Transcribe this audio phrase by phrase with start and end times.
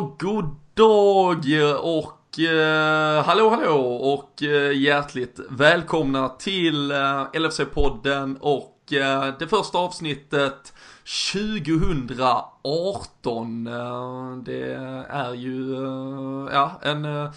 [0.00, 1.44] dag, god dag
[1.82, 3.80] och eh, hallå hallå
[4.14, 10.72] och eh, hjärtligt välkomna till eh, LFC-podden och eh, det första avsnittet
[11.32, 13.66] 2018.
[13.66, 14.74] Eh, det
[15.08, 17.30] är ju, eh, ja, en eh,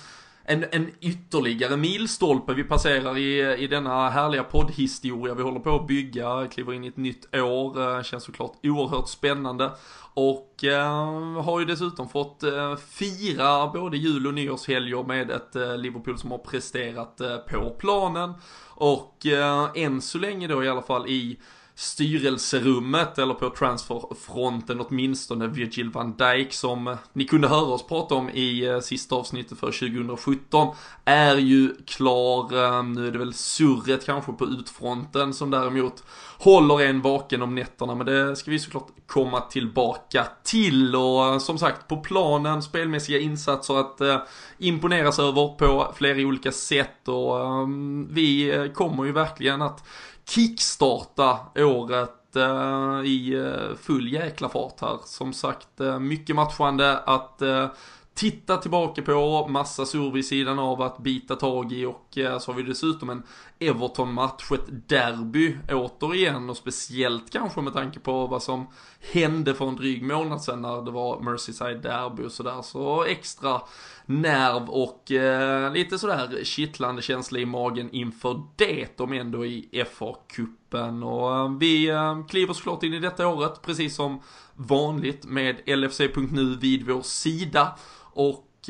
[0.46, 5.88] en, en ytterligare milstolpe vi passerar i, i denna härliga poddhistoria vi håller på att
[5.88, 9.72] bygga, kliver in i ett nytt år, eh, känns såklart oerhört spännande.
[10.14, 15.78] Och eh, har ju dessutom fått eh, fira både jul och nyårshelger med ett eh,
[15.78, 18.34] Liverpool som har presterat eh, på planen.
[18.76, 21.40] Och eh, än så länge då i alla fall i
[21.76, 28.30] styrelserummet eller på transferfronten åtminstone Virgil van Dijk som ni kunde höra oss prata om
[28.30, 30.75] i eh, sista avsnittet för 2017
[31.06, 32.64] är ju klar.
[32.64, 36.03] Eh, nu är det väl surret kanske på utfronten som däremot
[36.44, 41.38] håller en vaken om nätterna men det ska vi såklart komma tillbaka till och eh,
[41.38, 44.17] som sagt på planen spelmässiga insatser att eh,
[44.58, 47.67] imponeras över på flera olika sätt och eh,
[48.09, 49.88] vi kommer ju verkligen att
[50.30, 54.98] kickstarta året eh, i eh, full jäkla fart här.
[55.06, 57.68] Som sagt, eh, mycket matchande att eh,
[58.14, 62.52] titta tillbaka på, massa sur vid sidan av att bita tag i och eh, så
[62.52, 63.24] har vi dessutom en
[63.60, 68.68] Everton-match, ett derby återigen och speciellt kanske med tanke på vad som
[69.14, 72.62] hände för en dryg månad sedan när det var Merseyside-derby och sådär.
[72.62, 73.62] Så extra
[74.06, 81.04] nerv och eh, lite sådär kittlande känsla i magen inför det, om ändå i FA-cupen.
[81.04, 84.22] Och eh, vi eh, kliver såklart in i detta året, precis som
[84.56, 87.76] vanligt med LFC.nu vid vår sida.
[88.14, 88.70] Och och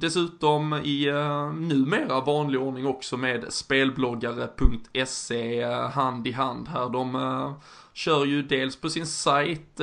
[0.00, 6.88] dessutom i eh, numera vanlig ordning också med spelbloggare.se eh, hand i hand här.
[6.88, 7.52] De eh,
[7.92, 9.80] kör ju dels på sin sajt,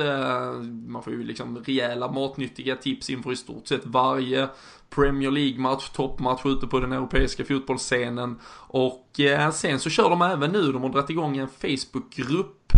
[0.86, 4.48] man får ju liksom rejäla matnyttiga tips inför i stort sett varje
[4.90, 8.40] Premier League-match, toppmatch ute på den europeiska fotbollsscenen.
[8.56, 12.72] Och eh, sen så kör de även nu, de har dragit igång en Facebookgrupp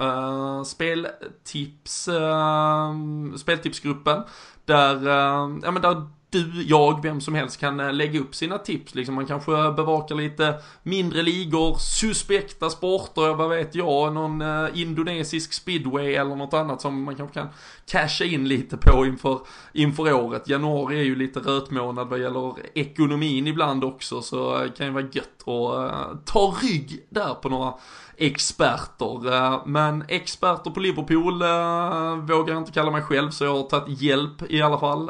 [0.00, 4.22] Uh, speltips, uh, speltipsgruppen
[4.64, 8.58] där, uh, ja men där du, jag, vem som helst kan eh, lägga upp sina
[8.58, 8.94] tips.
[8.94, 15.52] Liksom man kanske bevakar lite mindre ligor, suspekta sporter, vad vet jag, någon eh, indonesisk
[15.52, 17.48] speedway eller något annat som man kanske kan
[17.90, 19.40] casha in lite på inför,
[19.72, 20.48] inför året.
[20.48, 25.06] Januari är ju lite rötmånad vad gäller ekonomin ibland också, så det kan ju vara
[25.12, 27.74] gött och eh, uh, ta rygg där på några
[28.16, 29.32] experter.
[29.34, 33.62] Eh, men experter på Liverpool eh, vågar jag inte kalla mig själv så jag har
[33.62, 35.06] tagit hjälp i alla fall.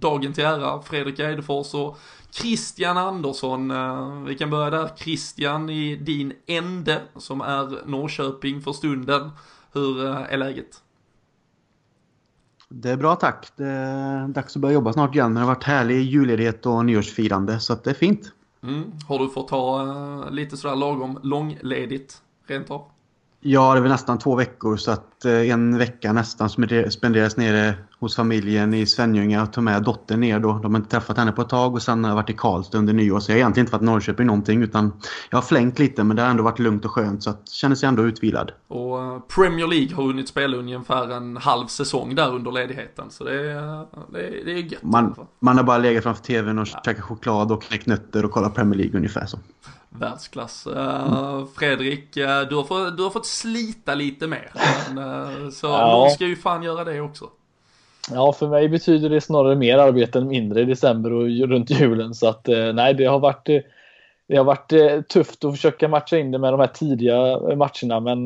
[0.00, 1.98] Dagen till ära, Fredrik Eidefors och
[2.30, 3.72] Christian Andersson.
[4.24, 4.90] Vi kan börja där.
[4.96, 9.30] Christian i din ände som är Norrköping för stunden.
[9.72, 10.82] Hur är läget?
[12.68, 13.48] Det är bra tack.
[13.56, 15.34] Det är dags att börja jobba snart igen.
[15.34, 18.32] Det har varit härlig julledighet och nyårsfirande så det är fint.
[18.62, 18.92] Mm.
[19.08, 22.84] Har du fått ta uh, lite sådär lagom långledigt rent av?
[23.40, 26.50] Ja, det är väl nästan två veckor så att uh, en vecka nästan
[26.90, 30.52] spenderas nere hos familjen i Svenljunga och tog med dottern ner då.
[30.62, 32.78] De har inte träffat henne på ett tag och sen har jag varit i Karlstad
[32.78, 34.92] under nyår så jag har egentligen inte varit i Norrköping någonting utan
[35.30, 37.76] jag har flängt lite men det har ändå varit lugnt och skönt så att känner
[37.76, 38.52] sig ändå utvilad.
[38.68, 43.24] Och eh, Premier League har hunnit spela ungefär en halv säsong där under ledigheten så
[43.24, 44.82] det är, det är, det är gött.
[44.82, 46.80] Man, man har bara legat framför tvn och ja.
[46.84, 49.38] käkat choklad och knäckt nötter och kollat Premier League ungefär så
[49.90, 50.66] världsklass.
[50.66, 54.52] Uh, Fredrik, uh, du, har fått, du har fått slita lite mer.
[54.94, 55.92] Men, uh, så ja.
[55.92, 57.30] någon ska ju fan göra det också.
[58.10, 62.14] Ja, för mig betyder det snarare mer arbete än mindre i december och runt julen.
[62.14, 63.58] Så att eh, nej, det har varit eh,
[64.28, 67.16] det har varit eh, tufft att försöka matcha in det med de här tidiga
[67.56, 68.22] matcherna men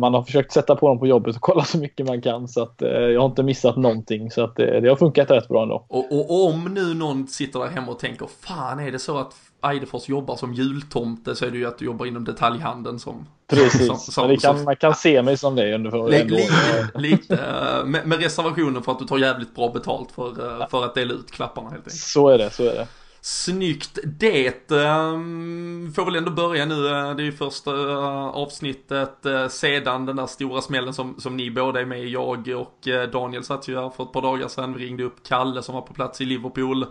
[0.00, 2.62] man har försökt sätta på dem på jobbet och kolla så mycket man kan så
[2.62, 5.86] att jag har inte missat någonting så att det har funkat rätt bra ändå.
[5.88, 9.34] Och, och om nu någon sitter där hemma och tänker fan är det så att
[9.70, 13.26] Eidefors jobbar som jultomte så är det ju att du jobbar inom detaljhandeln som...
[13.46, 16.08] Precis, som, som, kan, som, man kan se mig som det ungefär.
[16.08, 17.38] Li, lite, lite
[17.86, 21.14] med, med, reservationen för att du tar jävligt bra betalt för, eh, för att dela
[21.14, 22.00] ut klapparna helt enkelt.
[22.00, 22.86] Så är det, så är det.
[23.26, 24.70] Snyggt det.
[24.70, 26.88] Ehm, får väl ändå börja nu.
[26.88, 31.36] Eh, det är ju första eh, avsnittet eh, sedan den där stora smällen som, som
[31.36, 32.10] ni båda är med i.
[32.10, 34.74] Jag och Daniel satt ju här för ett par dagar sedan.
[34.74, 36.86] Vi ringde upp Kalle som var på plats i Liverpool.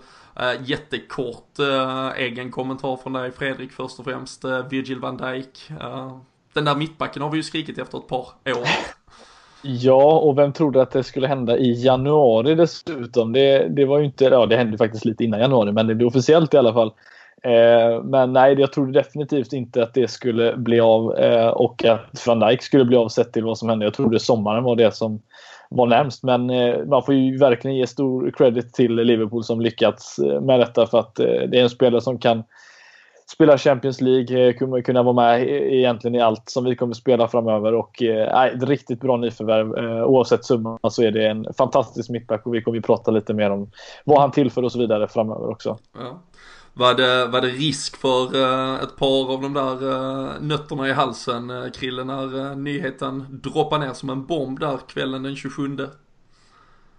[0.59, 1.59] Jättekort
[2.15, 4.45] egen kommentar från dig Fredrik först och främst.
[4.69, 5.69] Virgil van Dijk.
[6.53, 8.67] Den där mittbacken har vi ju skrikit efter ett par år.
[9.63, 13.33] Ja, och vem trodde att det skulle hända i januari dessutom?
[13.33, 16.07] Det, det var ju inte, ja det hände faktiskt lite innan januari, men det blev
[16.07, 16.93] officiellt i alla fall.
[17.43, 22.27] Eh, men nej, jag trodde definitivt inte att det skulle bli av eh, och att
[22.27, 23.85] van Dijk skulle bli av sett till vad som hände.
[23.85, 25.21] Jag trodde sommaren var det som
[25.69, 26.23] var närmst.
[26.23, 30.59] Men eh, man får ju verkligen ge stor credit till Liverpool som lyckats eh, med
[30.59, 32.43] detta för att eh, det är en spelare som kan
[33.33, 37.27] spela Champions League, eh, kommer kunna vara med egentligen i allt som vi kommer spela
[37.27, 39.77] framöver och eh, ett riktigt bra nyförvärv.
[39.77, 43.49] Eh, oavsett summa så är det en fantastisk mittback och vi kommer prata lite mer
[43.49, 43.71] om
[44.03, 45.77] vad han tillför och så vidare framöver också.
[45.99, 46.21] Ja.
[46.75, 50.91] Var det, var det risk för eh, ett par av de där eh, nötterna i
[50.91, 55.77] halsen, eh, Krille, när eh, nyheten droppade ner som en bomb där kvällen den 27?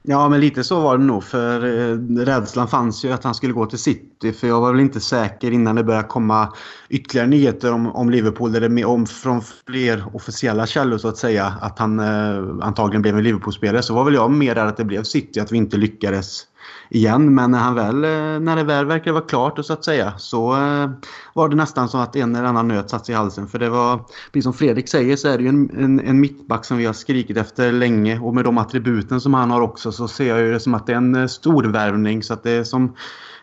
[0.06, 1.24] Ja, men lite så var det nog.
[1.24, 4.32] För eh, rädslan fanns ju att han skulle gå till City.
[4.32, 6.52] För jag var väl inte säker innan det började komma
[6.88, 8.52] ytterligare nyheter om, om Liverpool.
[8.52, 11.54] Där det om, från fler officiella källor så att säga.
[11.60, 13.82] Att han eh, antagligen blev en Liverpool-spelare.
[13.82, 15.40] Så var väl jag mer rädd att det blev City.
[15.40, 16.42] Att vi inte lyckades
[16.90, 17.34] igen.
[17.34, 20.12] Men när, han väl, eh, när det väl verkade vara klart och så att säga
[20.18, 20.90] så eh,
[21.34, 23.48] var det nästan så att en eller annan nöt satt i halsen.
[23.48, 24.00] För det var,
[24.32, 26.92] precis som Fredrik säger, så är det ju en, en, en mittback som vi har
[26.92, 28.20] skrikit efter länge.
[28.20, 30.92] Och med de attributen som han har också så ser jag det som att det
[30.92, 32.22] är en eh, stor värvning.
[32.22, 32.94] Så att det är som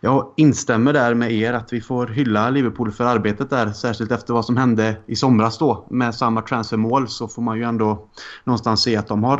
[0.03, 3.71] jag instämmer där med er att vi får hylla Liverpool för arbetet där.
[3.71, 7.63] Särskilt efter vad som hände i somras då med samma transfermål så får man ju
[7.63, 8.07] ändå
[8.43, 9.37] någonstans se att de har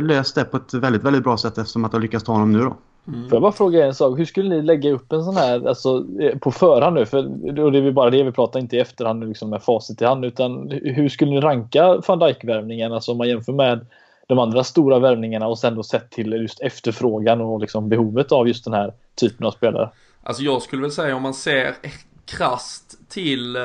[0.00, 2.58] löst det på ett väldigt, väldigt bra sätt eftersom att de lyckats ta honom nu
[2.58, 2.76] då.
[3.08, 3.28] Mm.
[3.28, 4.18] Får jag bara fråga en sak?
[4.18, 7.06] Hur skulle ni lägga upp en sån här alltså, eh, på förhand nu?
[7.06, 7.18] För
[7.60, 10.24] och det är bara det vi pratar, inte i efterhand liksom med facit i hand.
[10.24, 12.92] Utan hur skulle ni ranka van Dijk-värvningen?
[12.92, 13.86] Alltså om man jämför med
[14.26, 18.48] de andra stora värvningarna och sen då sett till just efterfrågan och liksom behovet av
[18.48, 19.90] just den här typen av spelare.
[20.22, 21.74] Alltså jag skulle väl säga om man ser
[22.24, 23.62] krast till, uh,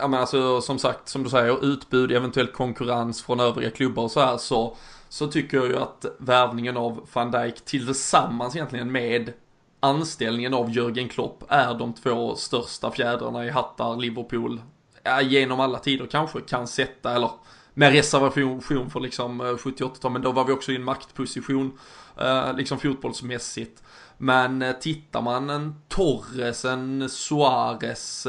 [0.00, 4.10] ja men alltså som sagt, som du säger, utbud, eventuellt konkurrens från övriga klubbar och
[4.10, 4.76] så här så
[5.12, 9.32] så tycker jag ju att värvningen av van Dijk tillsammans egentligen med
[9.80, 14.60] anställningen av Jörgen Klopp är de två största fjädrarna i hattar Liverpool
[15.02, 17.30] ja, genom alla tider kanske kan sätta, eller
[17.74, 21.78] med reservation för liksom eh, 78-tal, men då var vi också i en maktposition,
[22.20, 23.82] eh, liksom fotbollsmässigt.
[24.18, 28.26] Men eh, tittar man en Torres, en Suarez,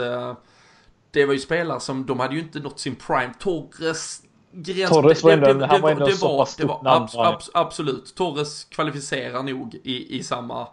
[1.11, 3.33] det var ju spelare som, de hade ju inte nått sin prime.
[3.39, 4.21] Torres
[4.53, 4.89] gräns...
[4.89, 7.15] Torres var ändå, det, det, han var ändå det, så pass det var, namn, abs,
[7.15, 10.67] abs, Absolut, Torres kvalificerar nog i, i samma,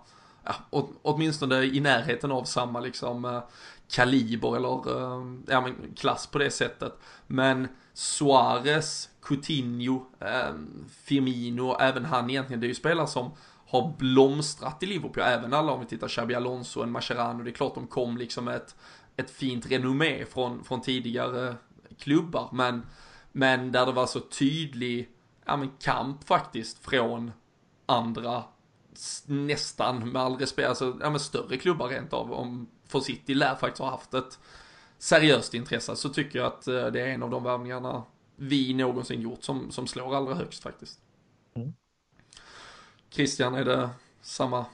[0.44, 3.43] ja, åtminstone i närheten av samma liksom eh,
[3.91, 6.99] kaliber eller eh, ja, men klass på det sättet.
[7.27, 10.55] Men Suarez, Coutinho, eh,
[11.05, 13.31] Firmino, även han egentligen, det är ju spelare som
[13.67, 17.53] har blomstrat i Liverpool, även alla om vi tittar Xabi Alonso, en Mascherano, det är
[17.53, 18.76] klart de kom liksom ett,
[19.17, 21.55] ett fint renommé från, från tidigare
[21.99, 22.83] klubbar, men
[23.32, 25.09] men där det var så tydlig,
[25.44, 27.32] ja men kamp faktiskt från
[27.87, 28.44] andra,
[29.27, 32.32] nästan med all respekt, alltså ja men större klubbar rent av.
[32.32, 34.38] Om, för City lär faktiskt ha haft ett
[34.99, 38.05] seriöst intresse så tycker jag att eh, det är en av de värvningarna
[38.37, 41.00] vi någonsin gjort som, som slår allra högst faktiskt.
[41.55, 41.73] Mm.
[43.11, 43.91] Christian, är det
[44.21, 44.67] samma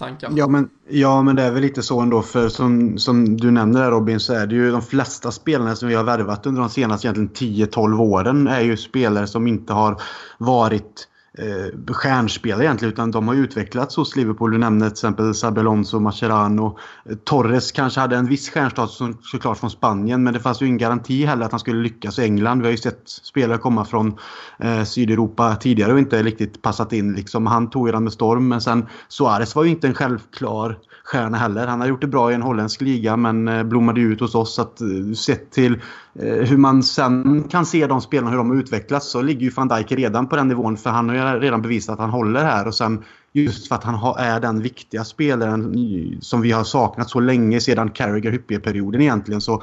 [0.00, 0.32] tankar.
[0.36, 2.22] Ja men, ja, men det är väl lite så ändå.
[2.22, 5.88] För som, som du nämner där Robin så är det ju de flesta spelarna som
[5.88, 10.02] vi har värvat under de senaste 10-12 åren är ju spelare som inte har
[10.38, 11.06] varit
[11.38, 14.50] eh, stjärnspelare egentligen utan de har utvecklats hos Liverpool.
[14.50, 16.78] Du nämnde till exempel Sabelonso, Mascherano.
[17.10, 20.78] Eh, Torres kanske hade en viss stjärnstatus såklart från Spanien men det fanns ju ingen
[20.78, 22.58] garanti heller att han skulle lyckas i England.
[22.58, 24.18] Vi har ju sett spelare komma från
[24.58, 27.12] eh, Sydeuropa tidigare och inte riktigt passat in.
[27.12, 27.46] Liksom.
[27.46, 31.38] Han tog ju den med storm men sen Suarez var ju inte en självklar stjärna
[31.38, 31.66] heller.
[31.66, 34.58] Han har gjort det bra i en holländsk liga men eh, blommade ut hos oss.
[34.58, 35.72] Att, eh, sett till
[36.14, 39.50] eh, hur man sen kan se de spelarna, hur de har utvecklats så ligger ju
[39.50, 42.44] van Dijk redan på den nivån för han har ju redan bevisat att han håller
[42.44, 45.74] här och sen just för att han är den viktiga spelaren
[46.20, 49.62] som vi har saknat så länge sedan Carragher-Hyppie-perioden egentligen så,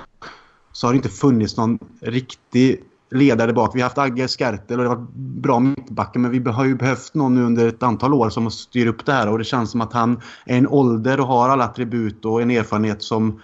[0.72, 3.76] så har det inte funnits någon riktig ledare bak.
[3.76, 6.76] Vi har haft Agge Skertel och det har varit bra mittbackar men vi har ju
[6.76, 9.72] behövt någon nu under ett antal år som styr upp det här och det känns
[9.72, 13.42] som att han är en ålder och har alla attribut och en erfarenhet som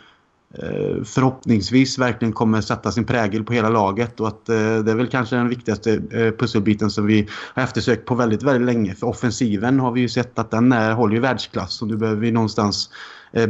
[0.53, 4.95] eh, förhoppningsvis verkligen kommer sätta sin prägel på hela laget och att eh, det är
[4.95, 8.95] väl kanske den viktigaste eh, pusselbiten som vi har eftersökt på väldigt, väldigt länge.
[8.95, 12.21] För offensiven har vi ju sett att den är, håller ju världsklass och nu behöver
[12.21, 12.89] vi någonstans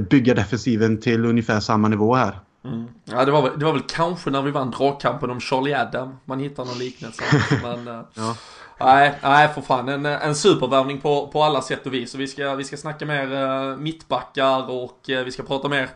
[0.10, 2.39] bygga defensiven till ungefär samma nivå här.
[2.63, 2.88] Mm.
[3.05, 6.20] Ja, det var, väl, det var väl kanske när vi vann dragkampen om Charlie Adam
[6.25, 7.24] man hittar någon liknelse.
[7.63, 8.36] Men, eh, ja.
[8.79, 9.89] Nej, nej för fan.
[9.89, 12.13] En, en supervärvning på, på alla sätt och vis.
[12.13, 15.89] Och vi ska, vi ska snacka mer uh, mittbackar och uh, vi ska prata mer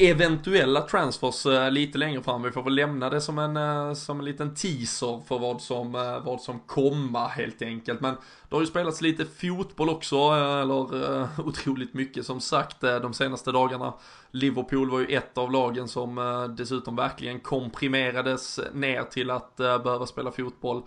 [0.00, 2.42] eventuella transfers eh, lite längre fram.
[2.42, 5.94] Vi får väl lämna det som en, eh, som en liten teaser för vad som,
[5.94, 8.00] eh, vad som komma helt enkelt.
[8.00, 8.14] Men
[8.48, 13.94] det har ju spelats lite fotboll också, eller otroligt mycket som sagt de senaste dagarna.
[14.30, 20.30] Liverpool var ju ett av lagen som dessutom verkligen komprimerades ner till att behöva spela
[20.30, 20.82] fotboll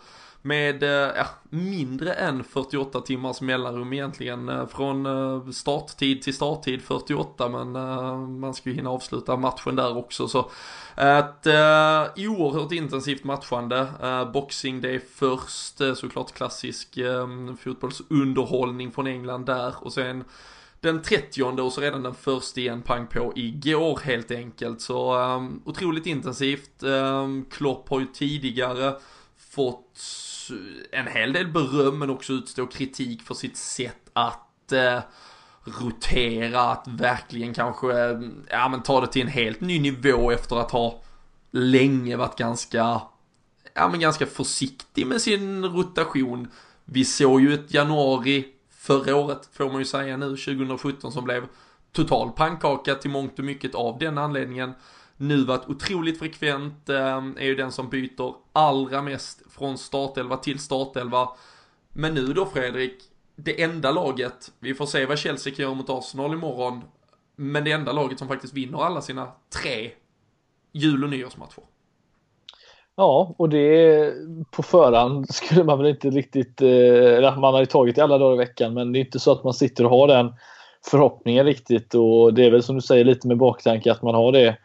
[0.45, 4.49] med eh, ja, mindre än 48 timmars mellanrum egentligen.
[4.49, 7.71] Eh, från eh, starttid till starttid 48 men
[8.39, 10.27] man ska ju hinna avsluta matchen där också.
[10.27, 10.39] Så
[10.97, 13.87] ett eh, oerhört intensivt matchande.
[14.01, 17.27] Eh, boxing Day först, eh, såklart klassisk eh,
[17.59, 20.23] fotbollsunderhållning från England där och sen
[20.79, 24.81] den 30 och så redan den första igen pang på igår helt enkelt.
[24.81, 26.83] Så um, otroligt intensivt.
[26.83, 28.93] Um, Klopp har ju tidigare
[29.37, 30.22] fått
[30.91, 34.99] en hel del beröm men också utstå kritik för sitt sätt att eh,
[35.63, 37.87] rotera, att verkligen kanske,
[38.49, 41.01] ja men ta det till en helt ny nivå efter att ha
[41.51, 43.01] länge varit ganska,
[43.73, 46.47] ja men ganska försiktig med sin rotation.
[46.85, 51.47] Vi såg ju ett januari förra året, får man ju säga nu, 2017 som blev
[51.91, 54.73] total pannkaka till mångt och mycket av den anledningen.
[55.23, 60.59] Nu varit otroligt frekvent, ehm, är ju den som byter allra mest från startelva till
[60.59, 61.29] startelva.
[61.93, 62.93] Men nu då Fredrik,
[63.35, 66.81] det enda laget, vi får se vad Chelsea kan göra mot Arsenal imorgon,
[67.35, 69.91] men det enda laget som faktiskt vinner alla sina tre
[70.71, 71.63] jul och nyårsmatcher.
[72.95, 74.13] Ja, och det
[74.51, 78.35] på förhand skulle man väl inte riktigt, eh, man har ju tagit i alla dagar
[78.35, 80.33] i veckan, men det är inte så att man sitter och har den
[80.85, 84.31] förhoppningen riktigt och det är väl som du säger lite med baktanke att man har
[84.31, 84.57] det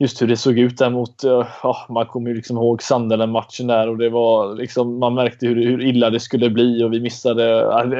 [0.00, 3.66] just hur det såg ut där mot, eh, ja, man kommer ju liksom ihåg Sandelen-matchen
[3.66, 7.00] där och det var liksom, man märkte hur, hur illa det skulle bli och vi
[7.00, 7.44] missade,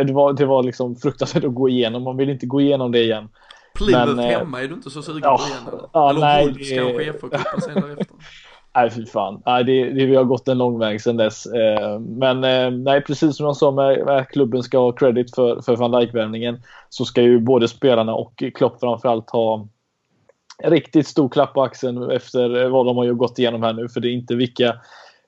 [0.05, 3.03] det var, det var liksom fruktansvärt att gå igenom, man vill inte gå igenom det
[3.03, 3.29] igen.
[3.75, 5.81] Plymouth men, eh, hemma är du inte så sugen ja, på igen?
[5.93, 8.05] Ja, Eller nej, Wolves kanske är FA-cupen?
[8.75, 9.43] Nej, fy fan.
[9.47, 11.47] Nej, det, det, vi har gått en lång väg sedan dess.
[11.47, 12.41] Eh, men
[12.85, 16.63] nej, precis som jag sa med, med klubben ska ha credit för, för van Dijk-värvningen
[16.89, 19.67] så ska ju både spelarna och Klopp framförallt ha
[20.65, 23.89] riktigt stor klapp på axeln efter vad de har gått igenom här nu.
[23.89, 24.75] För det är inte vilka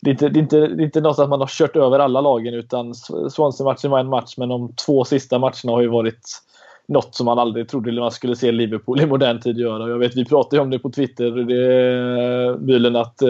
[0.01, 1.99] det är, inte, det, är inte, det är inte något att man har kört över
[1.99, 2.95] alla lagen utan
[3.31, 6.43] Swansea-matchen var en match men de två sista matcherna har ju varit
[6.89, 9.89] något som man aldrig trodde man skulle se Liverpool i modern tid göra.
[9.89, 13.29] Jag vet, vi pratade ju om det på Twitter, det, Bylen, att eh,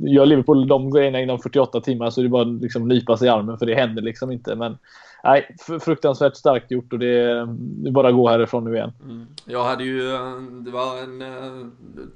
[0.00, 3.30] gör Liverpool de grejerna inom 48 timmar så är det bara liksom nypa sig i
[3.30, 4.54] armen för det händer liksom inte.
[4.54, 4.78] Men
[5.26, 7.46] nej, fruktansvärt starkt gjort och det är,
[7.82, 8.92] det är bara att gå härifrån nu igen.
[9.04, 9.26] Mm.
[9.44, 11.66] Jag hade ju, eh, det var en, eh,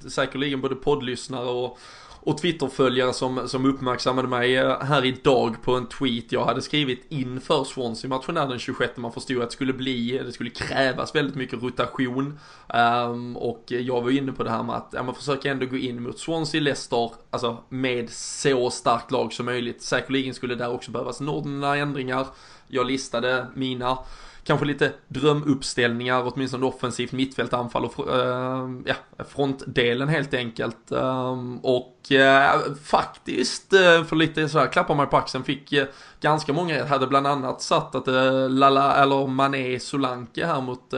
[0.08, 1.78] säkerligen både poddlyssnare och
[2.22, 7.06] och Twitterföljare som, som uppmärksammade mig eh, här idag på en tweet jag hade skrivit
[7.08, 8.96] inför Swansea-matchen där den 26.
[8.96, 12.38] Man förstod att det skulle bli, det skulle krävas väldigt mycket rotation.
[12.74, 15.76] Um, och jag var inne på det här med att ja, man försöker ändå gå
[15.76, 19.82] in mot Swansea-Leicester, alltså med så starkt lag som möjligt.
[19.82, 22.26] Säkerligen skulle där också behövas några ändringar.
[22.68, 23.98] Jag listade mina
[24.44, 28.94] kanske lite drömuppställningar, åtminstone offensivt mittfält, anfall och uh, ja,
[29.28, 30.92] frontdelen helt enkelt.
[30.92, 35.74] Ehm, och uh, faktiskt, uh, för lite så här klappar man på axeln, fick
[36.20, 38.06] ganska många hade bland annat satt att
[38.50, 40.94] Lala, eller Mané Solanke här mot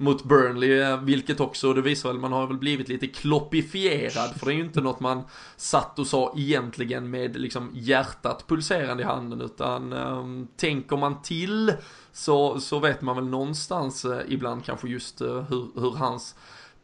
[0.00, 4.52] mot Burnley, vilket också, det visar väl, man har väl blivit lite kloppifierad, för det
[4.52, 5.22] är ju inte något man
[5.56, 11.72] satt och sa egentligen med liksom hjärtat pulserande i handen, utan um, tänker man till
[12.18, 16.34] så, så vet man väl någonstans eh, ibland kanske just eh, hur, hur hans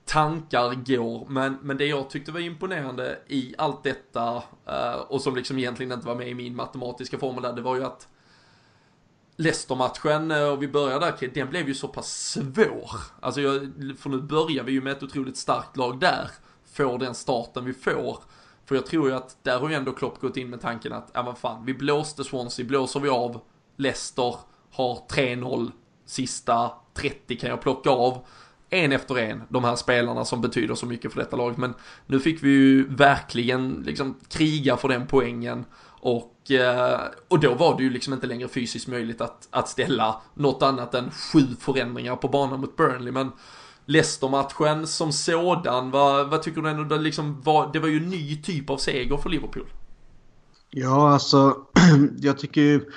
[0.04, 1.26] tankar går.
[1.28, 5.92] Men, men det jag tyckte var imponerande i allt detta eh, och som liksom egentligen
[5.92, 8.08] inte var med i min matematiska formel där, det var ju att
[9.36, 12.90] Leicester-matchen, och vi börjar där, den blev ju så pass svår.
[13.20, 16.30] Alltså, jag, för nu börjar vi ju med ett otroligt starkt lag där.
[16.72, 18.18] Får den starten vi får.
[18.64, 21.10] För jag tror ju att där har ju ändå Klopp gått in med tanken att,
[21.14, 23.40] ja men fan, vi blåste Swansea, blåser vi av
[23.76, 24.36] Leicester,
[24.74, 25.70] har 3-0,
[26.06, 28.26] sista 30 kan jag plocka av
[28.70, 31.58] en efter en, de här spelarna som betyder så mycket för detta laget.
[31.58, 31.74] Men
[32.06, 35.64] nu fick vi ju verkligen liksom kriga för den poängen.
[36.00, 40.22] Och, eh, och då var det ju liksom inte längre fysiskt möjligt att, att ställa
[40.34, 43.12] något annat än sju förändringar på banan mot Burnley.
[43.12, 43.32] Men
[43.86, 48.10] Leicester-matchen som sådan, vad, vad tycker du ändå, det, liksom var, det var ju en
[48.10, 49.66] ny typ av seger för Liverpool?
[50.70, 51.56] Ja, alltså
[52.18, 52.90] jag tycker ju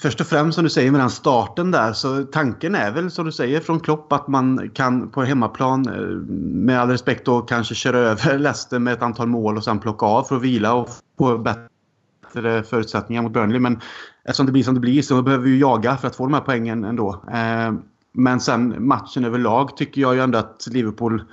[0.00, 3.24] Först och främst som du säger med den starten där så tanken är väl som
[3.24, 6.00] du säger från Klopp att man kan på hemmaplan eh,
[6.64, 10.06] med all respekt då kanske köra över Leicester med ett antal mål och sen plocka
[10.06, 10.88] av för att vila och
[11.18, 13.60] få bättre förutsättningar mot Burnley.
[13.60, 13.80] Men
[14.24, 16.40] eftersom det blir som det blir så behöver vi jaga för att få de här
[16.40, 17.24] poängen ändå.
[17.32, 17.72] Eh,
[18.12, 21.24] men sen matchen överlag tycker jag ju ändå att Liverpool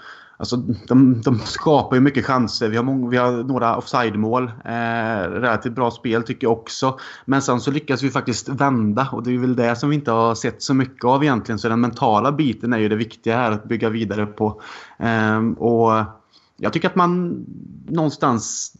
[0.41, 0.57] Alltså,
[0.87, 2.69] de, de skapar ju mycket chanser.
[2.69, 4.43] Vi har, många, vi har några offside-mål.
[4.65, 6.99] Eh, relativt bra spel tycker jag också.
[7.25, 10.11] Men sen så lyckas vi faktiskt vända och det är väl det som vi inte
[10.11, 11.59] har sett så mycket av egentligen.
[11.59, 14.61] Så den mentala biten är ju det viktiga här att bygga vidare på.
[14.99, 16.05] Eh, och
[16.57, 17.45] jag tycker att man
[17.87, 18.73] någonstans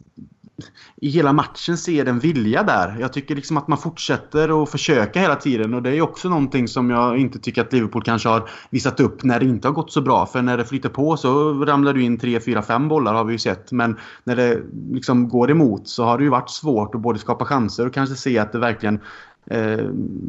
[0.96, 2.96] i hela matchen ser en vilja där.
[3.00, 6.68] Jag tycker liksom att man fortsätter att försöka hela tiden och det är också någonting
[6.68, 9.92] som jag inte tycker att Liverpool kanske har visat upp när det inte har gått
[9.92, 10.26] så bra.
[10.26, 13.32] För när det flyter på så ramlar du in 3, 4, 5 bollar har vi
[13.32, 13.72] ju sett.
[13.72, 17.44] Men när det liksom går emot så har det ju varit svårt att både skapa
[17.44, 19.00] chanser och kanske se att det verkligen
[19.46, 19.86] eh,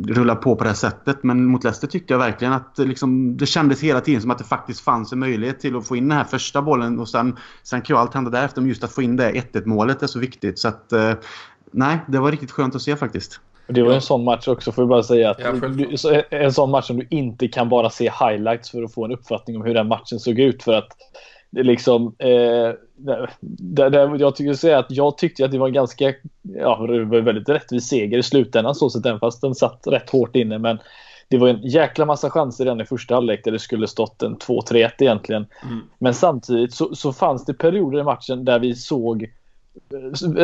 [0.07, 1.23] rulla på på det här sättet.
[1.23, 4.43] Men mot Leicester tyckte jag verkligen att liksom, det kändes hela tiden som att det
[4.43, 7.81] faktiskt fanns en möjlighet till att få in den här första bollen och sen, sen
[7.81, 8.61] kan ju allt hända därefter.
[8.61, 10.59] Men just att få in det 1-1 målet är så viktigt.
[10.59, 11.13] Så att, eh,
[11.71, 13.39] nej, det var riktigt skönt att se faktiskt.
[13.67, 15.29] Det var en sån match också får jag bara säga.
[15.29, 15.39] Att
[16.29, 19.57] en sån match som du inte kan bara se highlights för att få en uppfattning
[19.57, 20.63] om hur den matchen såg ut.
[20.63, 20.87] För att
[21.53, 22.71] det är liksom, eh,
[23.47, 27.05] där, där, jag tycker säga att jag tyckte att det var en ganska, ja, det
[27.05, 30.57] var väldigt rättvis seger i slutändan så sett, även fast den satt rätt hårt inne.
[30.57, 30.79] Men
[31.29, 34.37] det var en jäkla massa chanser redan i första halvlek där det skulle stått en
[34.37, 35.45] 2-3-1 egentligen.
[35.63, 35.79] Mm.
[35.99, 39.27] Men samtidigt så, så fanns det perioder i matchen där vi såg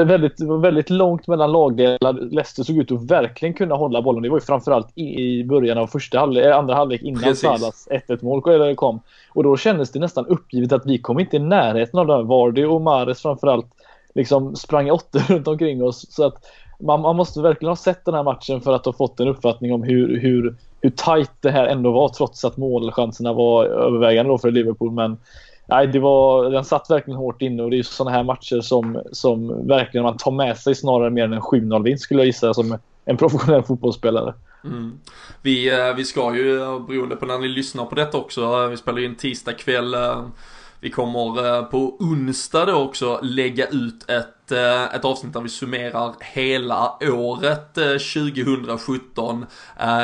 [0.05, 2.13] väldigt, väldigt långt mellan lagdelar.
[2.13, 4.23] Leicester såg ut att verkligen kunna hålla bollen.
[4.23, 8.21] Det var ju framförallt i början av första halvlek, eh, andra halvlek innan Salas 1-1
[8.21, 8.99] mål kom.
[9.29, 12.23] Och då kändes det nästan uppgivet att vi kom inte i närheten av det.
[12.23, 13.67] Vardy och Mares framförallt
[14.15, 16.05] liksom sprang åttor runt omkring oss.
[16.09, 16.45] Så att
[16.79, 19.73] man, man, måste verkligen ha sett den här matchen för att ha fått en uppfattning
[19.73, 24.37] om hur, hur, hur tajt det här ändå var trots att målchanserna var övervägande då
[24.37, 24.91] för Liverpool.
[24.91, 25.17] Men
[25.69, 29.01] nej, det var, den satt verkligen hårt inne och det är sådana här matcher som,
[29.11, 32.53] som verkligen man tar med sig snarare mer än en 7-0 vinst skulle jag gissa
[32.53, 34.33] som en professionell fotbollsspelare.
[34.63, 34.99] Mm.
[35.41, 38.67] Vi, eh, vi ska ju, eh, beroende på när ni lyssnar på detta också, eh,
[38.67, 39.95] vi spelar ju in tisdag kväll
[40.81, 45.49] vi kommer eh, på onsdag då också lägga ut ett, eh, ett avsnitt där vi
[45.49, 49.45] summerar hela året eh, 2017.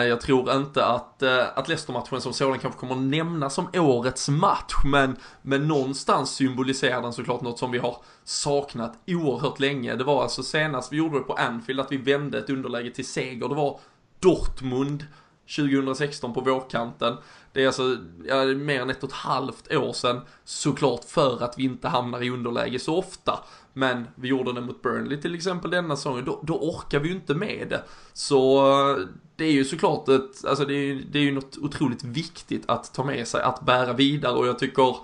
[0.10, 1.24] Jag tror inte att,
[1.56, 7.14] att Leicester-matchen som sådan kanske kommer nämnas som årets match, men, men någonstans symboliserar den
[7.14, 9.96] såklart något som vi har saknat oerhört länge.
[9.96, 13.08] Det var alltså senast vi gjorde det på Anfield att vi vände ett underläge till
[13.08, 13.50] seger.
[13.50, 13.80] Det var
[14.20, 15.06] Dortmund
[15.56, 17.18] 2016 på vårkanten.
[17.56, 20.22] Det är alltså ja, mer än ett och ett halvt år sedan.
[20.44, 23.40] Såklart för att vi inte hamnar i underläge så ofta.
[23.74, 26.26] Men vi gjorde det mot Burnley till exempel denna säsongen.
[26.26, 27.84] Då, då orkar vi ju inte med det.
[28.14, 28.62] Så
[29.36, 32.94] det är ju såklart ett, alltså det är, det är ju något otroligt viktigt att
[32.94, 34.96] ta med sig, att bära vidare och jag tycker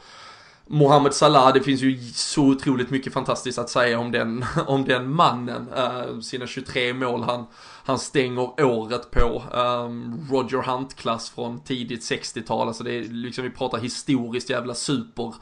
[0.68, 5.14] Mohamed Salah, det finns ju så otroligt mycket fantastiskt att säga om den, om den
[5.14, 5.68] mannen.
[5.78, 7.46] Uh, sina 23 mål han,
[7.92, 9.44] han stänger året på.
[9.54, 15.34] Um, Roger Hunt-klass från tidigt 60-tal, alltså det är liksom, vi pratar historiskt jävla super.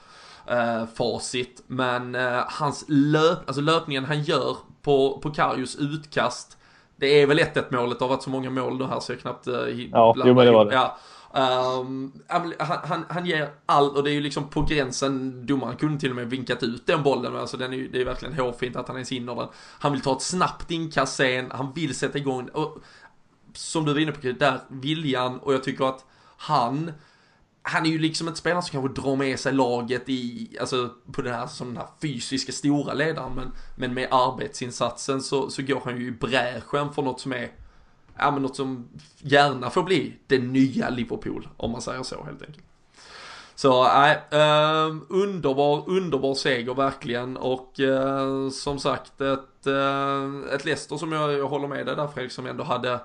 [0.51, 6.57] Uh, facit, men uh, hans löp, alltså löpningen han gör på, på Karius utkast,
[6.95, 9.19] det är väl 1-1 målet, det har varit så många mål nu här så jag
[9.19, 9.47] knappt...
[9.47, 10.73] Uh, ja, jo men det var det.
[10.73, 10.97] Ja.
[11.33, 16.09] Um, han, han, ger allt och det är ju liksom på gränsen, domaren kunde till
[16.09, 18.87] och med vinkat ut den bollen, alltså den är ju, det är verkligen hårfint att
[18.87, 19.47] han ens hinner den.
[19.79, 22.77] Han vill ta ett snabbt inkast sen, han vill sätta igång, och
[23.53, 26.05] som du var inne på, där viljan och jag tycker att
[26.37, 26.91] han
[27.61, 31.21] han är ju liksom inte spelare som kanske drar med sig laget i, alltså på
[31.21, 35.81] den här, som den här fysiska stora ledaren, men, men med arbetsinsatsen så, så går
[35.85, 37.51] han ju i bräschen för något som är
[38.17, 42.41] ja men något som gärna får bli det nya Liverpool, om man säger så helt
[42.41, 42.65] enkelt.
[43.59, 50.97] Så nej, eh, underbar, underbar seger verkligen och eh, som sagt ett, eh, ett Leicester
[50.97, 52.99] som jag, jag håller med dig där Fredrik som ändå hade eh,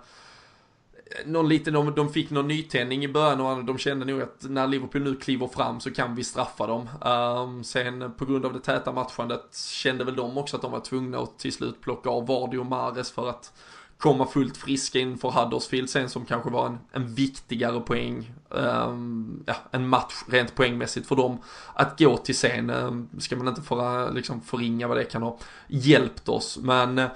[1.26, 4.66] någon liten, de, de fick någon nytändning i början och de kände nog att när
[4.66, 6.88] Liverpool nu kliver fram så kan vi straffa dem.
[7.00, 10.80] Um, sen på grund av det täta matchandet kände väl de också att de var
[10.80, 13.52] tvungna att till slut plocka av Vardy och Mares för att
[13.98, 19.54] komma fullt friska inför Huddersfield sen som kanske var en, en viktigare poäng, um, ja,
[19.70, 21.38] en match rent poängmässigt för dem.
[21.74, 25.38] Att gå till sen um, ska man inte för, liksom förringa vad det kan ha
[25.68, 27.06] hjälpt oss, men uh,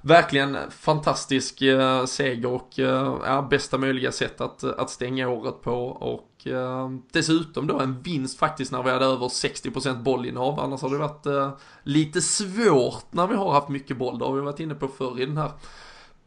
[0.00, 5.86] verkligen fantastisk uh, seger och uh, ja, bästa möjliga sätt att, att stänga året på
[5.86, 10.60] och ehm, dessutom då en vinst faktiskt när vi hade över 60% bollinnehav.
[10.60, 14.18] Annars har det varit lite svårt när vi har haft mycket boll.
[14.18, 15.50] Det har vi varit inne på förr i den här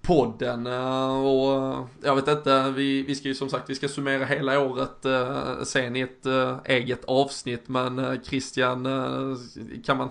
[0.02, 3.88] podden eh, och eh, jag vet inte, vi, vi ska ju som sagt, vi ska
[3.88, 8.88] summera hela året eh, sen i ett eh, eget avsnitt men Christian,
[9.86, 10.10] kan man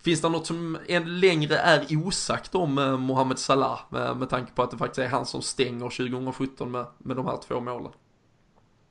[0.00, 4.62] Finns det något som än längre är osagt om Mohamed Salah med, med tanke på
[4.62, 7.92] att det faktiskt är han som stänger 2017 med, med de här två målen?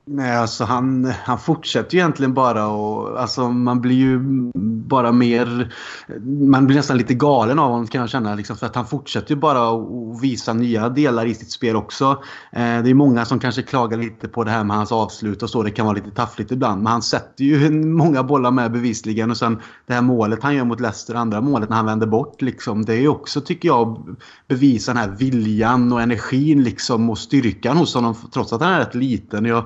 [0.07, 4.19] Nej, alltså han, han fortsätter ju egentligen bara och alltså man blir ju
[4.87, 5.73] bara mer...
[6.49, 8.35] Man blir nästan lite galen av honom kan jag känna.
[8.35, 12.23] Liksom, för att han fortsätter ju bara att visa nya delar i sitt spel också.
[12.51, 15.49] Eh, det är många som kanske klagar lite på det här med hans avslut och
[15.49, 15.63] så.
[15.63, 16.83] Det kan vara lite taffligt ibland.
[16.83, 19.31] Men han sätter ju många bollar med bevisligen.
[19.31, 22.41] Och sen det här målet han gör mot Leicester, andra målet när han vänder bort.
[22.41, 24.15] Liksom, det är ju också, tycker jag,
[24.47, 28.79] bevisa den här viljan och energin liksom, och styrkan hos honom trots att han är
[28.79, 29.45] rätt liten.
[29.45, 29.63] Jag,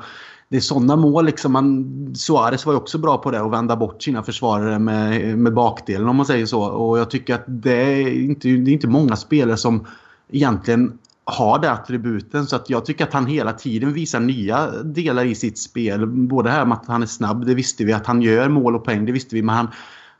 [0.50, 1.26] det är sådana mål.
[1.26, 5.38] Liksom man, Suarez var ju också bra på det, att vända bort sina försvarare med,
[5.38, 6.62] med bakdelen om man säger så.
[6.64, 9.86] Och jag tycker att det är inte, det är inte många spelare som
[10.32, 12.48] egentligen har det attributen.
[12.48, 16.06] Så att jag tycker att han hela tiden visar nya delar i sitt spel.
[16.08, 17.94] Både här med att han är snabb, det visste vi.
[17.94, 19.42] Att han gör mål och poäng, det visste vi.
[19.42, 19.68] Men han,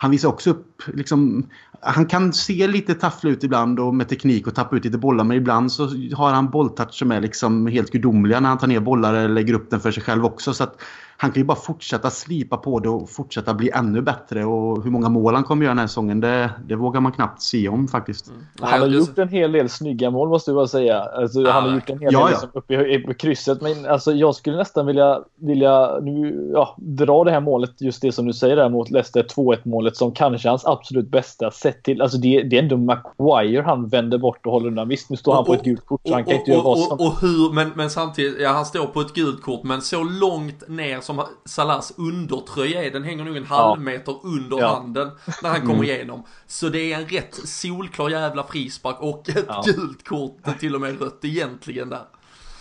[0.02, 1.50] han visar också upp liksom,
[1.82, 5.24] han kan se lite tafflig ut ibland och med teknik och tappa ut lite bollar.
[5.24, 5.84] Men ibland så
[6.16, 9.54] har han bolltouch som är liksom helt gudomliga när han tar ner bollar eller lägger
[9.54, 10.54] upp den för sig själv också.
[10.54, 10.82] Så att
[11.22, 14.46] han kan ju bara fortsätta slipa på det och fortsätta bli ännu bättre.
[14.46, 17.42] Och hur många mål han kommer göra den här säsongen, det, det vågar man knappt
[17.42, 18.28] se om faktiskt.
[18.28, 18.42] Mm.
[18.60, 21.00] Han har gjort en hel del snygga mål måste jag bara säga.
[21.02, 23.62] Alltså, han har gjort en hel ja, del liksom, uppe i, i krysset.
[23.62, 28.12] Men alltså, jag skulle nästan vilja, vilja nu, ja, dra det här målet, just det
[28.12, 32.02] som du säger där mot Leicester 2-1 målet som kanske hans absolut bästa sett till.
[32.02, 34.88] Alltså det, det är ändå Maguire han vänder bort och håller undan.
[34.88, 37.00] Visst, nu står han på ett gult kort så han kan inte göra vad som...
[37.00, 40.70] Och hur, men, men samtidigt, ja han står på ett gult kort men så långt
[40.70, 42.92] ner som Salahs undertröja är.
[42.92, 44.68] Den hänger nog en halv meter under ja.
[44.68, 45.12] handen
[45.44, 45.84] när han kommer mm.
[45.84, 46.24] igenom.
[46.48, 49.64] Så det är en rätt solklar jävla frispark och ett ja.
[49.66, 52.02] gult kort, till och med rött egentligen där.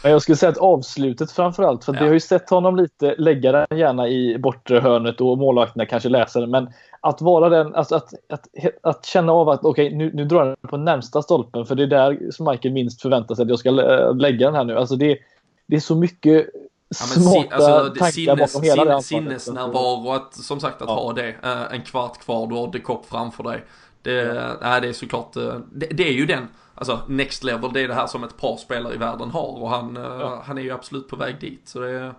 [0.03, 2.01] Jag skulle säga att avslutet framförallt, för ja.
[2.01, 6.09] vi har ju sett honom lite lägga den gärna i bortre hörnet och målvakterna kanske
[6.09, 6.51] läser den.
[6.51, 8.47] Men att vara den, alltså att, att,
[8.83, 11.83] att känna av att okej, okay, nu, nu drar den på närmsta stolpen, för det
[11.83, 14.77] är där som Michael minst förväntar sig att jag ska lägga den här nu.
[14.77, 15.19] Alltså det,
[15.67, 16.47] det är så mycket
[16.89, 20.95] Ja, men smarta alltså, tankar sinnes, bakom hela det Sinnesnärvaro, att, som sagt att ja.
[20.95, 21.29] ha det.
[21.29, 23.65] Uh, en kvart kvar, du har de Kock framför dig.
[24.03, 24.77] Det, ja.
[24.77, 27.89] äh, det är såklart, uh, det, det, är ju den, alltså next level, det är
[27.89, 30.43] det här som ett par spelare i världen har och han, ja.
[30.47, 31.63] han är ju absolut på väg dit.
[31.65, 32.15] Så det,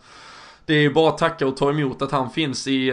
[0.66, 2.88] det är ju bara att tacka och ta emot att han finns i,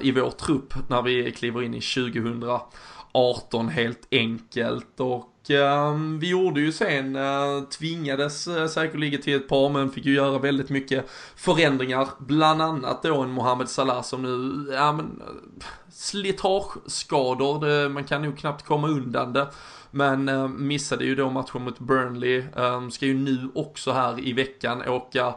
[0.00, 5.00] i vår trupp när vi kliver in i 2018 helt enkelt.
[5.00, 10.06] Och Ehm, vi gjorde ju sen, eh, tvingades eh, säkerligen till ett par men fick
[10.06, 12.08] ju göra väldigt mycket förändringar.
[12.18, 18.22] Bland annat då en Mohamed Salah som nu, ja men, eh, slitageskador, det, man kan
[18.22, 19.48] nog knappt komma undan det.
[19.90, 24.88] Men missade ju då matchen mot Burnley, ehm, ska ju nu också här i veckan
[24.88, 25.34] åka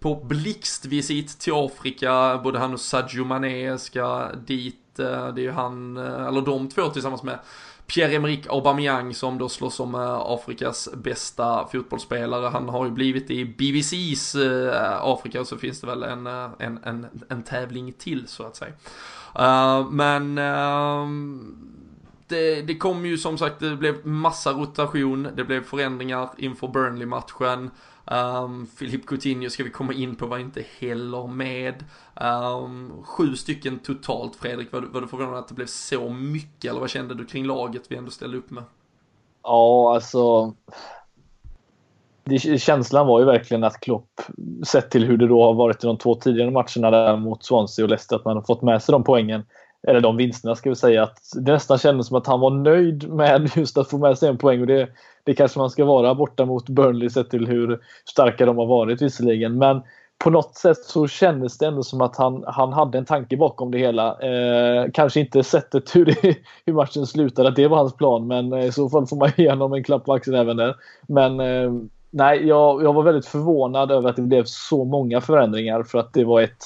[0.00, 5.96] på blixtvisit till Afrika, både han och Sadio Mané ska dit, det är ju han,
[5.96, 7.38] eller de två tillsammans med
[7.90, 12.48] Pierre-Emerick Aubameyang som då slåss som eh, Afrikas bästa fotbollsspelare.
[12.48, 16.48] Han har ju blivit i BBCs eh, Afrika och så finns det väl en, eh,
[16.58, 18.72] en, en, en tävling till så att säga.
[19.90, 21.56] men ehm,
[22.28, 27.70] det, det kom ju som sagt, det blev massa rotation, det blev förändringar inför Burnley-matchen.
[28.10, 31.84] Um, Philippe Coutinho ska vi komma in på var inte heller med.
[32.20, 36.80] Um, sju stycken totalt Fredrik, var, var du förvånad att det blev så mycket eller
[36.80, 38.64] vad kände du kring laget vi ändå ställde upp med?
[39.42, 40.54] Ja, alltså.
[42.24, 44.20] Det, känslan var ju verkligen att Klopp,
[44.66, 47.84] sett till hur det då har varit i de två tidigare matcherna där mot Swansea
[47.84, 49.44] och Leicester, att man har fått med sig de poängen
[49.88, 53.08] eller de vinsterna ska vi säga, att det nästan kändes som att han var nöjd
[53.08, 54.88] med just att få med sig en poäng och det,
[55.30, 59.02] det kanske man ska vara borta mot Burnley sett till hur starka de har varit
[59.02, 59.58] visserligen.
[59.58, 59.82] Men
[60.18, 63.70] på något sätt så kändes det ändå som att han, han hade en tanke bakom
[63.70, 64.18] det hela.
[64.20, 68.52] Eh, kanske inte sättet hur, det, hur matchen slutade, att det var hans plan, men
[68.52, 70.76] eh, i så fall får man ge honom en klapp på axeln även där.
[71.08, 71.72] Men eh,
[72.10, 76.12] nej, jag, jag var väldigt förvånad över att det blev så många förändringar för att
[76.12, 76.64] det var ett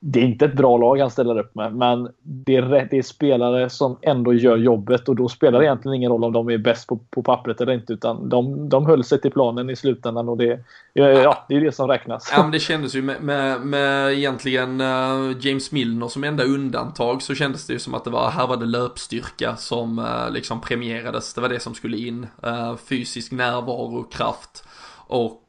[0.00, 2.98] det är inte ett bra lag han ställer upp med, men det är, rätt, det
[2.98, 6.50] är spelare som ändå gör jobbet och då spelar det egentligen ingen roll om de
[6.50, 9.76] är bäst på, på pappret eller inte, utan de, de höll sig till planen i
[9.76, 12.32] slutändan och det, ja, det är det som räknas.
[12.36, 17.22] Ja, men det kändes ju med, med, med egentligen uh, James Milner som enda undantag
[17.22, 20.60] så kändes det ju som att det var, här var det löpstyrka som uh, liksom
[20.60, 24.64] premierades, det var det som skulle in, uh, fysisk närvaro, kraft
[25.10, 25.42] och,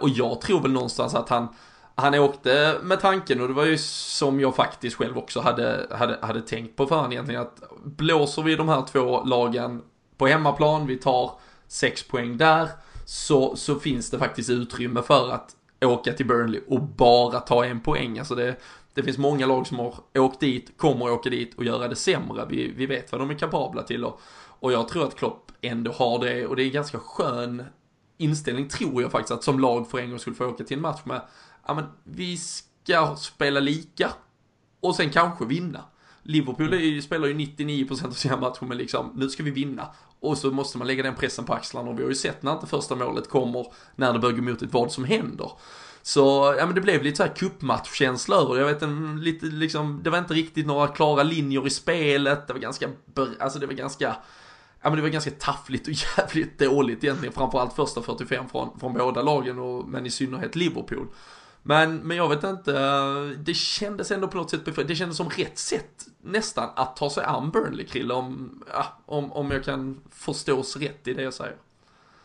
[0.00, 1.48] och jag tror väl någonstans att han
[1.98, 6.18] han åkte med tanken och det var ju som jag faktiskt själv också hade, hade,
[6.22, 9.82] hade tänkt på förhand egentligen att blåser vi de här två lagen
[10.16, 11.30] på hemmaplan, vi tar
[11.68, 12.68] sex poäng där,
[13.04, 17.80] så, så finns det faktiskt utrymme för att åka till Burnley och bara ta en
[17.80, 18.18] poäng.
[18.18, 18.56] Alltså det,
[18.94, 22.46] det finns många lag som har åkt dit, kommer åka dit och göra det sämre.
[22.48, 24.20] Vi, vi vet vad de är kapabla till och,
[24.60, 27.64] och jag tror att Klopp ändå har det och det är en ganska skön
[28.18, 30.82] inställning tror jag faktiskt att som lag för en gång skulle få åka till en
[30.82, 31.20] match med
[31.66, 34.10] ja men vi ska spela lika
[34.80, 35.84] och sen kanske vinna.
[36.22, 39.88] Liverpool är ju, spelar ju 99% av sina matcher med liksom, nu ska vi vinna.
[40.20, 42.52] Och så måste man lägga den pressen på axlarna och vi har ju sett när
[42.52, 45.50] inte första målet kommer, när det börjar gå emot ett vad som händer.
[46.02, 50.00] Så, ja men det blev lite så här cupmatchkänsla över Jag vet en, lite liksom,
[50.02, 52.46] det var inte riktigt några klara linjer i spelet.
[52.46, 52.88] Det var ganska,
[53.40, 54.16] alltså det var ganska,
[54.82, 57.32] ja men det var ganska taffligt och jävligt dåligt egentligen.
[57.32, 61.06] Framförallt första 45 från, från båda lagen och, men i synnerhet Liverpool.
[61.68, 62.72] Men, men jag vet inte,
[63.44, 64.88] det kändes ändå på något sätt.
[64.88, 68.62] Det kändes som rätt sätt nästan att ta sig an Burnley, Krille, om,
[69.06, 71.56] om, om jag kan förstås rätt i det jag säger.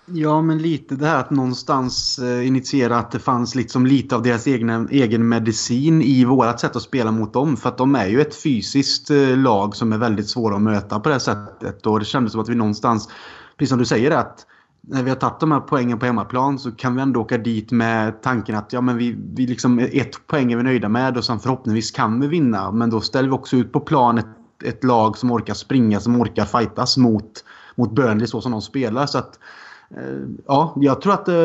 [0.06, 4.24] Ja, men lite det här att någonstans eh, initiera att det fanns liksom lite av
[4.24, 7.58] deras egna, egen medicin i vårat sätt att spela mot dem.
[7.58, 11.00] För att de är ju ett fysiskt eh, lag som är väldigt svåra att möta
[11.00, 11.86] på det här sättet.
[11.86, 13.10] Och det kändes som att vi någonstans,
[13.58, 14.46] precis som du säger, att
[14.82, 17.72] när vi har tagit de här poängen på hemmaplan så kan vi ändå åka dit
[17.72, 21.26] med tanken att ja, men vi, vi liksom, ett poäng är vi nöjda med och
[21.26, 22.72] sen förhoppningsvis kan vi vinna.
[22.72, 24.26] Men då ställer vi också ut på plan ett,
[24.63, 27.44] ett lag som orkar springa, som orkar fightas mot,
[27.76, 29.06] mot Burnley så som de spelar.
[29.06, 29.39] Så att
[29.91, 31.36] eh, ja, jag tror att eh,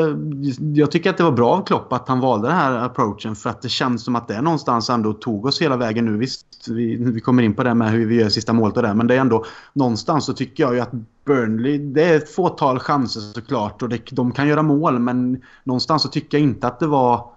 [0.75, 3.51] Jag tycker att det var bra av Klopp att han valde den här approachen för
[3.51, 6.16] att det känns som att det någonstans ändå tog oss hela vägen nu.
[6.16, 8.94] Visst, vi, vi kommer in på det med hur vi gör sista målet och det,
[8.94, 10.92] men det är ändå någonstans så tycker jag ju att
[11.27, 16.03] Burnley, det är ett fåtal chanser såklart och det, de kan göra mål men någonstans
[16.03, 17.37] så tycker jag inte att det var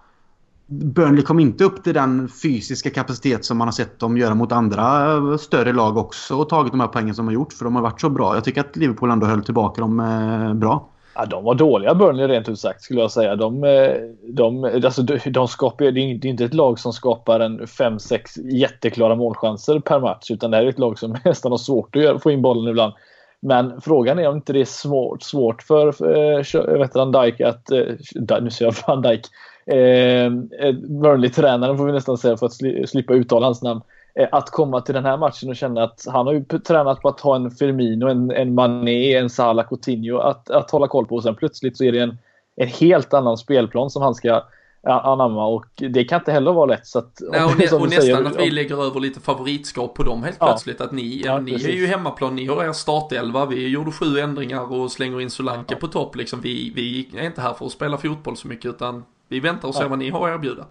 [0.66, 4.52] Burnley kom inte upp till den fysiska kapacitet som man har sett dem göra mot
[4.52, 7.64] andra eh, större lag också och tagit de här poängen som de har gjort för
[7.64, 8.34] de har varit så bra.
[8.34, 10.88] Jag tycker att Liverpool ändå höll tillbaka dem eh, bra.
[11.14, 13.36] Ja, de var dåliga Burnley rent ut sagt skulle jag säga.
[13.36, 13.92] De, eh,
[14.28, 18.18] de, alltså, de, skapar, det är inte ett lag som skapar en 5-6
[18.50, 22.22] jätteklara målchanser per match utan det här är ett lag som nästan har svårt att
[22.22, 22.92] få in bollen ibland.
[23.40, 27.40] Men frågan är om inte det är svårt, svårt för eh, äh, vet Van Dijk
[27.40, 27.70] att...
[27.70, 29.26] Eh, nu säger jag fan Dijk.
[29.66, 33.80] Eh, eh, Burnley-tränaren får vi nästan säga för att sli, slippa uttala hans namn.
[34.14, 37.08] Eh, att komma till den här matchen och känna att han har ju tränat på
[37.08, 41.14] att ha en Firmino, en, en Mané, en Salah Coutinho att, att hålla koll på.
[41.14, 42.18] Och sen plötsligt så är det en,
[42.56, 44.42] en helt annan spelplan som han ska
[44.82, 46.86] anamma och det kan inte heller vara lätt.
[46.86, 50.02] Så att, Nej, och, nä, och nästan säger, att vi lägger över lite favoritskap på
[50.02, 50.80] dem helt ja, plötsligt.
[50.80, 54.72] Att ni, ja, ni är ju hemmaplan, ni har er startelva, vi gjorde sju ändringar
[54.72, 55.80] och slänger in Solanke ja.
[55.80, 56.16] på topp.
[56.16, 59.68] Liksom, vi, vi är inte här för att spela fotboll så mycket utan vi väntar
[59.68, 60.66] och ser vad ni har att erbjuda.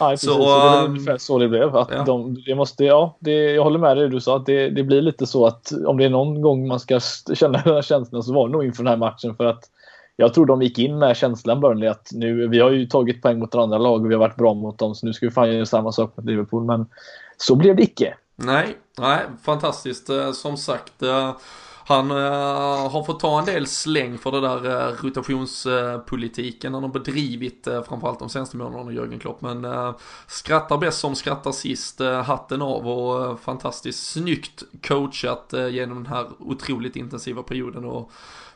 [0.00, 0.28] Ja, precis.
[0.28, 1.76] Så, så det var um, ungefär så det blev.
[1.76, 2.04] Att ja.
[2.04, 4.36] de, det måste, ja, det, jag håller med dig du sa.
[4.36, 7.00] Att det, det blir lite så att om det är någon gång man ska
[7.34, 9.36] känna den här känslan så var det nog inför den här matchen.
[9.36, 9.64] För att
[10.20, 13.38] jag tror de gick in med känslan Burnley att nu, vi har ju tagit poäng
[13.38, 15.52] mot andra lag och vi har varit bra mot dem så nu ska vi fan
[15.52, 16.64] göra samma sak mot Liverpool.
[16.64, 16.86] Men
[17.36, 18.14] så blev det icke.
[18.36, 20.10] Nej, nej, fantastiskt.
[20.10, 21.36] Eh, som sagt, eh,
[21.86, 26.90] han eh, har fått ta en del släng för det där eh, rotationspolitiken han har
[26.90, 29.40] bedrivit eh, framförallt de senaste månaderna Jörgen Klopp.
[29.40, 35.54] Men eh, skrattar bäst som skrattar sist, eh, hatten av och eh, fantastiskt snyggt coachat
[35.70, 37.84] genom den här otroligt intensiva perioden.
[37.84, 38.12] Och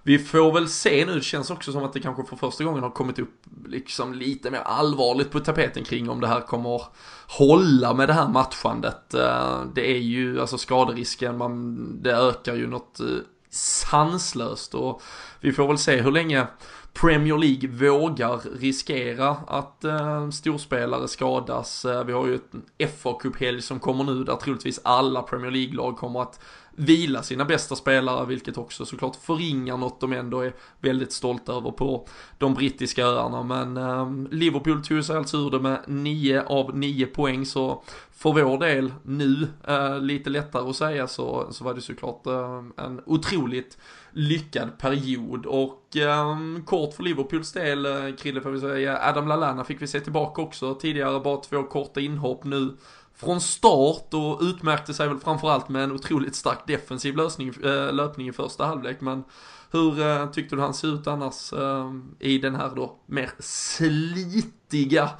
[0.07, 2.83] vi får väl se nu, det känns också som att det kanske för första gången
[2.83, 6.83] har kommit upp liksom lite mer allvarligt på tapeten kring om det här kommer
[7.27, 9.15] hålla med det här matchandet.
[9.15, 13.07] Eh, det är ju, alltså skaderisken, man, det ökar ju något eh,
[13.51, 15.03] sanslöst och
[15.41, 16.47] vi får väl se hur länge
[16.95, 21.85] Premier League vågar riskera att eh, storspelare skadas.
[21.85, 22.53] Eh, vi har ju ett
[22.99, 26.41] FA-cuphelg som kommer nu där troligtvis alla Premier League-lag kommer att
[26.77, 31.71] vila sina bästa spelare, vilket också såklart förringar något de ändå är väldigt stolta över
[31.71, 32.09] på
[32.39, 33.43] de brittiska öarna.
[33.43, 37.83] Men eh, Liverpool tog sig alltså ur det med 9 av 9 poäng, så
[38.17, 42.63] för vår del nu, eh, lite lättare att säga, så, så var det såklart eh,
[42.77, 43.79] en otroligt
[44.11, 45.47] lyckad period.
[45.47, 49.87] Och eh, kort för Liverpools del, eh, Krille får vi säga, Adam Lallana fick vi
[49.87, 52.77] se tillbaka också tidigare, bara två korta inhopp nu
[53.17, 58.29] från start och utmärkte sig väl framförallt med en otroligt stark defensiv lösning, eh, löpning
[58.29, 59.01] i första halvlek.
[59.01, 59.25] Men
[59.71, 65.11] hur eh, tyckte du han såg ut annars eh, i den här då mer slitiga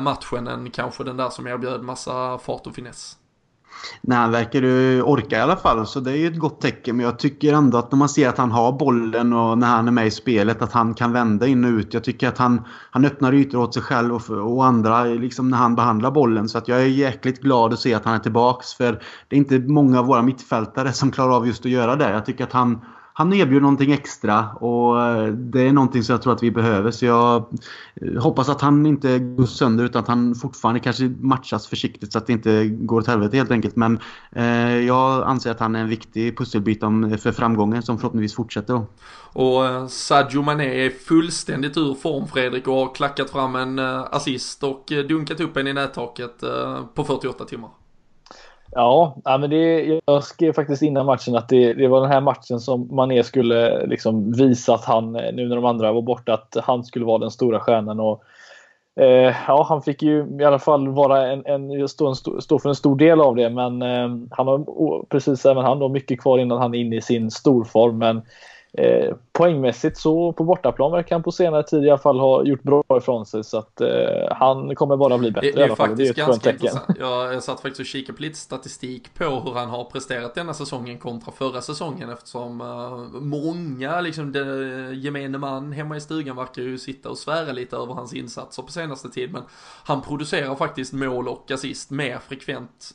[0.00, 3.16] matchen än kanske den där som erbjöd massa fart och finess?
[4.00, 6.96] Nej, han verkar ju orka i alla fall, så det är ju ett gott tecken.
[6.96, 9.88] Men jag tycker ändå att när man ser att han har bollen och när han
[9.88, 11.94] är med i spelet, att han kan vända in och ut.
[11.94, 15.58] Jag tycker att han, han öppnar ytor åt sig själv och, och andra liksom när
[15.58, 16.48] han behandlar bollen.
[16.48, 18.74] Så att jag är jäkligt glad att se att han är tillbaks.
[18.74, 22.10] För det är inte många av våra mittfältare som klarar av just att göra det.
[22.10, 22.80] Jag tycker att han,
[23.20, 26.90] han erbjuder någonting extra och eh, det är någonting som jag tror att vi behöver.
[26.90, 27.44] Så jag
[27.94, 32.18] eh, hoppas att han inte går sönder utan att han fortfarande kanske matchas försiktigt så
[32.18, 33.76] att det inte går åt helvete helt enkelt.
[33.76, 33.98] Men
[34.32, 36.80] eh, jag anser att han är en viktig pusselbit
[37.20, 38.86] för framgången som förhoppningsvis fortsätter då.
[39.32, 44.62] Och eh, Sadio Mané är fullständigt ur form Fredrik och har klackat fram en assist
[44.62, 46.44] och dunkat upp en i nättaket
[46.94, 47.70] på 48 timmar.
[48.72, 52.60] Ja, men det, jag skrev faktiskt innan matchen att det, det, var den här matchen
[52.60, 56.56] som Mané skulle liksom visa att han, eh, nu när de andra var borta, att
[56.64, 58.00] han skulle vara den stora stjärnan.
[58.00, 58.22] Och,
[59.00, 62.68] eh, ja, han fick ju i alla fall vara en, en, stå, en, stå för
[62.68, 66.38] en stor del av det, men eh, han har precis även han då mycket kvar
[66.38, 67.98] innan han är inne i sin storform.
[67.98, 68.22] Men
[68.72, 72.62] Eh, poängmässigt så på bortaplan verkar han på senare tid i alla fall ha gjort
[72.62, 73.88] bra ifrån sig så att eh,
[74.30, 75.76] han kommer bara bli bättre det, är fall.
[75.76, 76.96] Faktiskt det är ganska intressant.
[76.98, 80.54] Jag, jag satt faktiskt och kikade på lite statistik på hur han har presterat denna
[80.54, 84.44] säsongen kontra förra säsongen eftersom uh, många, liksom det,
[84.94, 88.72] gemene man hemma i stugan verkar ju sitta och svära lite över hans insatser på
[88.72, 89.42] senaste tid men
[89.84, 92.90] han producerar faktiskt mål och assist mer frekvent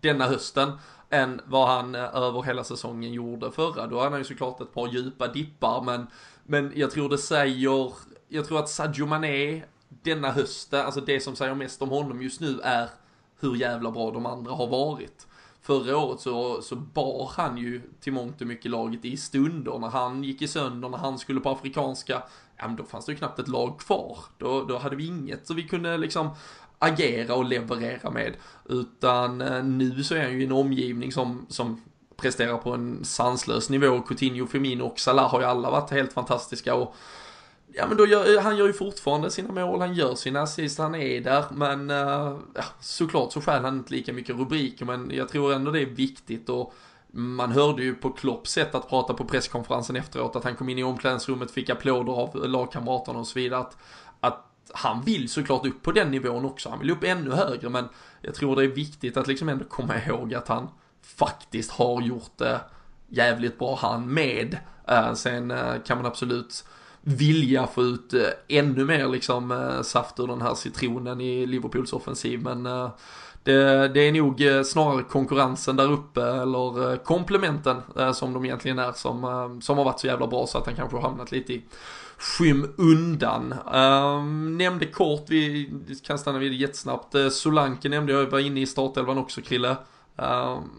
[0.00, 0.72] denna hösten
[1.10, 3.86] än vad han eh, över hela säsongen gjorde förra.
[3.86, 6.06] Då hade han ju såklart ett par djupa dippar men,
[6.44, 7.92] men jag tror det säger,
[8.28, 12.40] jag tror att Sadio Mané denna hösten, alltså det som säger mest om honom just
[12.40, 12.88] nu är
[13.40, 15.26] hur jävla bra de andra har varit.
[15.62, 19.88] Förra året så, så bar han ju till mångt och mycket laget i stunder när
[19.88, 22.22] han gick i sönder, när han skulle på afrikanska,
[22.56, 24.18] ja men då fanns det ju knappt ett lag kvar.
[24.38, 26.30] Då, då hade vi inget så vi kunde liksom
[26.78, 28.36] agera och leverera med.
[28.68, 31.82] Utan eh, nu så är han ju i en omgivning som, som
[32.16, 34.00] presterar på en sanslös nivå.
[34.00, 36.94] Coutinho, Firmino och Salah har ju alla varit helt fantastiska och
[37.72, 40.78] Ja men då gör, eh, han gör ju fortfarande sina mål, han gör sina assist,
[40.78, 45.10] han är där men eh, ja, såklart så stjäl han inte lika mycket rubriker men
[45.14, 46.74] jag tror ändå det är viktigt och
[47.10, 50.78] man hörde ju på Klopps sätt att prata på presskonferensen efteråt att han kom in
[50.78, 53.60] i omklädningsrummet, fick applåder av lagkamraterna och så vidare.
[53.60, 53.76] Att,
[54.20, 56.68] att han vill såklart upp på den nivån också.
[56.68, 57.88] Han vill upp ännu högre men
[58.22, 60.68] jag tror det är viktigt att liksom ändå komma ihåg att han
[61.02, 62.60] faktiskt har gjort det
[63.08, 64.58] jävligt bra han med.
[64.88, 66.64] Eh, sen eh, kan man absolut
[67.00, 72.42] vilja få ut eh, ännu mer liksom saft ur den här citronen i Liverpools offensiv
[72.42, 72.90] men
[73.48, 78.44] det, det, är nog eh, snarare konkurrensen där uppe eller eh, komplementen eh, som de
[78.44, 81.32] egentligen är som, som har varit så jävla bra så att han kanske har hamnat
[81.32, 81.62] lite i
[82.18, 83.54] skymundan.
[83.74, 85.70] Um, nämnde kort, vi
[86.02, 87.14] kan stanna vid det jättesnabbt.
[87.30, 89.76] Solanke nämnde jag, var inne i startelvan också Krille.
[90.16, 90.70] Um,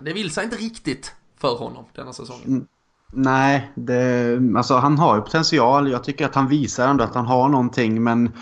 [0.00, 2.46] det vill sig inte riktigt för honom denna säsongen.
[2.46, 2.66] Mm,
[3.12, 5.90] nej, det, alltså han har ju potential.
[5.90, 8.32] Jag tycker att han visar ändå att han har någonting men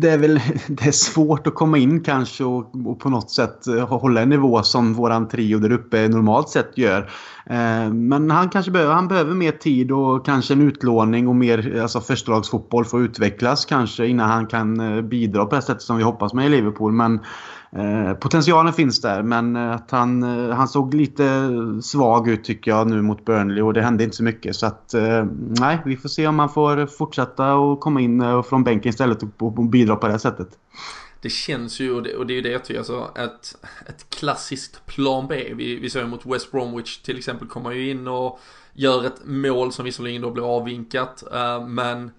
[0.00, 3.66] det är väl det är svårt att komma in kanske och, och, på något sätt
[3.66, 7.10] eh, hålla en nivå som våran trio där uppe normalt sett gör.
[7.46, 11.80] Eh, men han kanske behöver, han behöver mer tid och kanske en utlåning och mer
[11.82, 15.96] alltså förstalagsfotboll för att utvecklas kanske innan han kan eh, bidra på det sättet som
[15.96, 16.92] vi hoppas med i Liverpool.
[16.92, 17.20] Men
[17.72, 21.50] Eh, potentialen finns där men eh, att han, eh, han såg lite
[21.82, 24.56] svag ut tycker jag nu mot Burnley och det hände inte så mycket.
[24.56, 24.94] Så att
[25.60, 29.52] nej, vi får se om han får fortsätta och komma in från bänken istället och,
[29.52, 30.48] bidra på det sättet.
[31.20, 34.10] Det känns ju, och det, och det är ju det jag tycker, alltså ett, ett
[34.10, 35.52] klassiskt plan B.
[35.54, 38.40] Vi, vi ser ju mot West Bromwich till exempel kommer ju in och
[38.72, 41.24] gör ett mål som visserligen då blir avvinkat,
[41.68, 42.10] men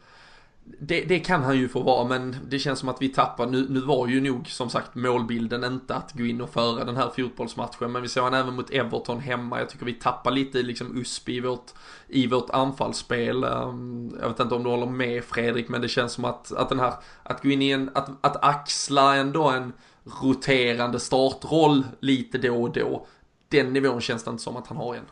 [0.78, 3.46] det, det, kan han ju få vara, men det känns som att vi tappar.
[3.46, 6.98] Nu, nu var ju nog som sagt målbilden inte att gå in och föra den
[6.98, 9.60] här fotbollsmatchen, men vi såg han även mot Everton hemma.
[9.60, 11.72] Jag tycker vi tappar lite liksom USP i vårt,
[12.08, 13.44] i vårt anfallsspel.
[13.44, 16.70] Ehm, jag vet inte om du håller med Fredrik, men det känns som att, att
[16.70, 19.74] den här, att gå in i en, att, att axla ändå en
[20.22, 23.06] roterande startroll lite då och då.
[23.48, 25.06] Den nivån känns det inte som att han har än.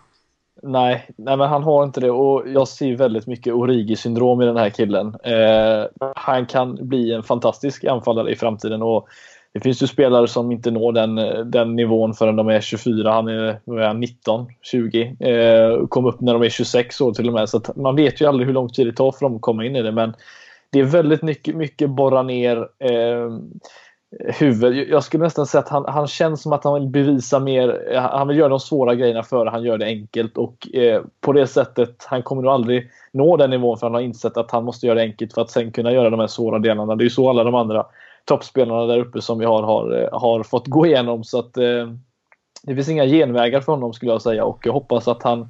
[0.64, 4.58] Nej, nej, men han har inte det och jag ser väldigt mycket Origi-syndrom i den
[4.58, 5.16] här killen.
[5.24, 9.08] Eh, han kan bli en fantastisk anfallare i framtiden och
[9.54, 11.16] det finns ju spelare som inte når den,
[11.52, 13.12] den nivån förrän de är 24.
[13.12, 15.16] Han är, är 19, 20.
[15.20, 17.50] Eh, kom upp när de är 26 år till och med.
[17.50, 19.76] Så man vet ju aldrig hur lång tid det tar för dem att komma in
[19.76, 19.92] i det.
[19.92, 20.14] Men
[20.70, 22.58] det är väldigt mycket, mycket borra ner.
[22.58, 23.40] Eh,
[24.20, 24.90] huvud.
[24.90, 27.98] Jag skulle nästan säga att han, han känns som att han vill bevisa mer.
[28.12, 31.48] Han vill göra de svåra grejerna före han gör det enkelt och eh, på det
[31.48, 34.86] sättet, han kommer nog aldrig nå den nivån för han har insett att han måste
[34.88, 36.96] göra det enkelt för att sen kunna göra de här svåra delarna.
[36.96, 37.86] Det är ju så alla de andra
[38.26, 41.88] toppspelarna där uppe som vi har har, eh, har fått gå igenom så att eh,
[42.64, 45.50] det finns inga genvägar för honom skulle jag säga och jag hoppas att han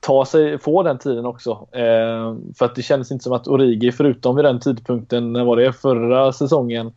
[0.00, 1.50] tar sig, får den tiden också.
[1.72, 5.56] Eh, för att det kändes inte som att Origi, förutom vid den tidpunkten, när var
[5.56, 6.92] det, förra säsongen,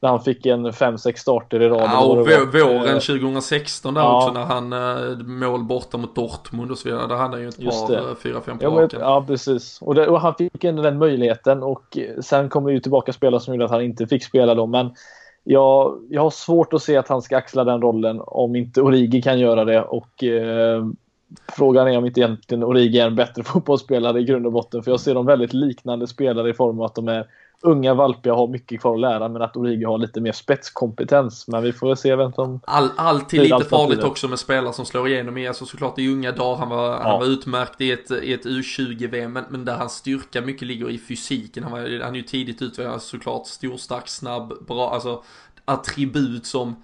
[0.00, 1.90] när han fick en 5-6 starter i rad.
[1.92, 2.16] Ja, och
[2.54, 4.16] våren 2016 där ja.
[4.16, 7.06] också när han mål borta mot Dortmund och så vidare.
[7.06, 9.78] Där hade han ju ett Just par, fyra, fem ja, men, ja, precis.
[9.82, 13.54] Och, det, och, han fick ändå den möjligheten och sen kommer ju tillbaka spelare som
[13.54, 14.66] gjorde att han inte fick spela då.
[14.66, 14.90] Men
[15.44, 19.22] jag, jag har svårt att se att han ska axla den rollen om inte Origi
[19.22, 19.82] kan göra det.
[19.82, 20.84] Och eh,
[21.52, 24.82] Frågan är om inte egentligen Origi är en bättre fotbollsspelare i grund och botten.
[24.82, 27.26] För jag ser dem väldigt liknande spelare i form av att de är
[27.60, 31.48] unga, valpiga har mycket kvar att lära men att Origi har lite mer spetskompetens.
[31.48, 32.60] Men vi får väl se vem som...
[32.64, 36.32] All, alltid lite farligt också med spelare som slår igenom i, alltså såklart i unga
[36.32, 37.02] dagar, han var, ja.
[37.02, 40.90] han var utmärkt i ett, i ett U20-VM, men, men där hans styrka mycket ligger
[40.90, 41.62] i fysiken.
[41.62, 45.22] Han, var, han är ju tidigt utvecklad såklart, stor, stark, snabb, bra, alltså
[45.64, 46.76] attribut som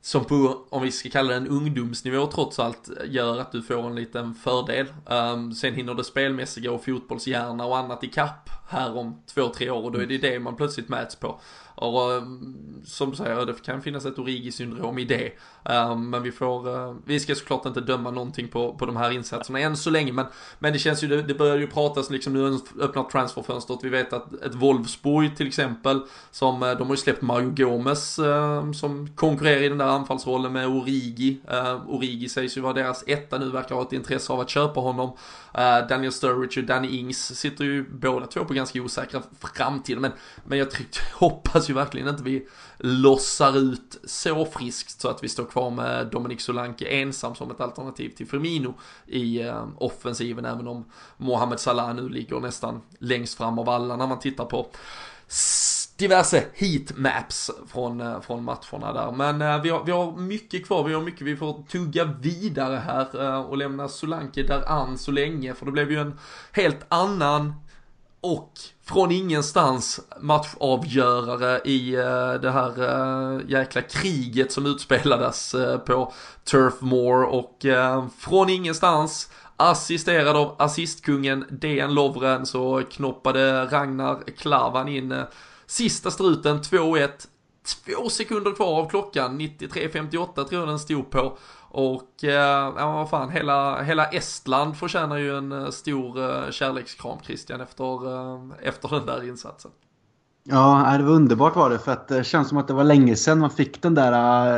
[0.00, 3.86] som på, om vi ska kalla det en ungdomsnivå trots allt, gör att du får
[3.86, 4.86] en liten fördel.
[5.06, 9.70] Um, sen hinner det spelmässiga och fotbollshjärna och annat i kapp här om två, tre
[9.70, 11.40] år och då är det det man plötsligt mäts på.
[11.76, 15.32] Och ehm, som du säger, det kan finnas ett Origi-syndrom i det.
[15.64, 19.10] Ehm, men vi får, eh, vi ska såklart inte döma någonting på, på de här
[19.10, 20.12] insatserna än så länge.
[20.12, 20.26] Men,
[20.58, 23.78] men det känns ju, det, börjar ju pratas liksom, nu öppnar transferfönstret.
[23.82, 26.00] Vi vet att ett Wolfsburg till exempel,
[26.30, 30.52] som, eh, de har ju släppt Mario Gomes ehm, som konkurrerar i den där anfallsrollen
[30.52, 31.40] med Origi.
[31.86, 35.12] Origi sägs ju vara deras etta nu, verkar ha ett intresse av att köpa honom.
[35.56, 40.00] Eh, Daniel Sturridge och Danny Ings sitter ju båda två på ganska osäkra framtid.
[40.00, 40.12] Men,
[40.44, 42.46] men jag tryckte, hoppas ju verkligen inte vi
[42.78, 47.60] lossar ut så friskt så att vi står kvar med Dominic Solanke ensam som ett
[47.60, 48.74] alternativ till Firmino
[49.06, 50.44] i eh, offensiven.
[50.44, 50.84] Även om
[51.16, 54.66] Mohamed Salah nu ligger nästan längst fram av alla när man tittar på
[55.96, 59.12] diverse heatmaps från, eh, från matcherna där.
[59.12, 62.76] Men eh, vi, har, vi har mycket kvar, vi har mycket vi får tugga vidare
[62.76, 65.54] här eh, och lämna Solanke där an så länge.
[65.54, 66.18] För det blev ju en
[66.52, 67.54] helt annan
[68.26, 68.52] och
[68.84, 76.12] från ingenstans matchavgörare i uh, det här uh, jäkla kriget som utspelades uh, på
[76.44, 77.66] Turf Moor och
[78.18, 85.24] från ingenstans assisterad av assistkungen DN Lovren så knoppade Ragnar Klavan in
[85.66, 87.08] Sista struten 2-1.
[87.84, 91.38] Två sekunder kvar av klockan, 93.58 tror jag den stod på.
[91.76, 97.18] Och eh, ja, vad fan, hela, hela Estland förtjänar ju en eh, stor eh, kärlekskram
[97.22, 99.70] Christian efter, eh, efter den där insatsen.
[100.44, 101.78] Ja, det var underbart var det.
[101.78, 104.12] För att det känns som att det var länge sedan man fick den där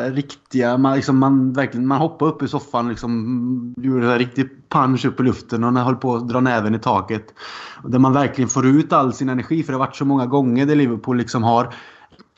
[0.06, 0.78] äh, riktiga...
[0.78, 5.04] Man, liksom, man, verkligen, man hoppade upp i soffan och liksom, gjorde en riktig punch
[5.04, 7.34] upp i luften och höll på att dra näven i taket.
[7.84, 9.62] Där man verkligen får ut all sin energi.
[9.62, 11.74] För det har varit så många gånger där Liverpool liksom har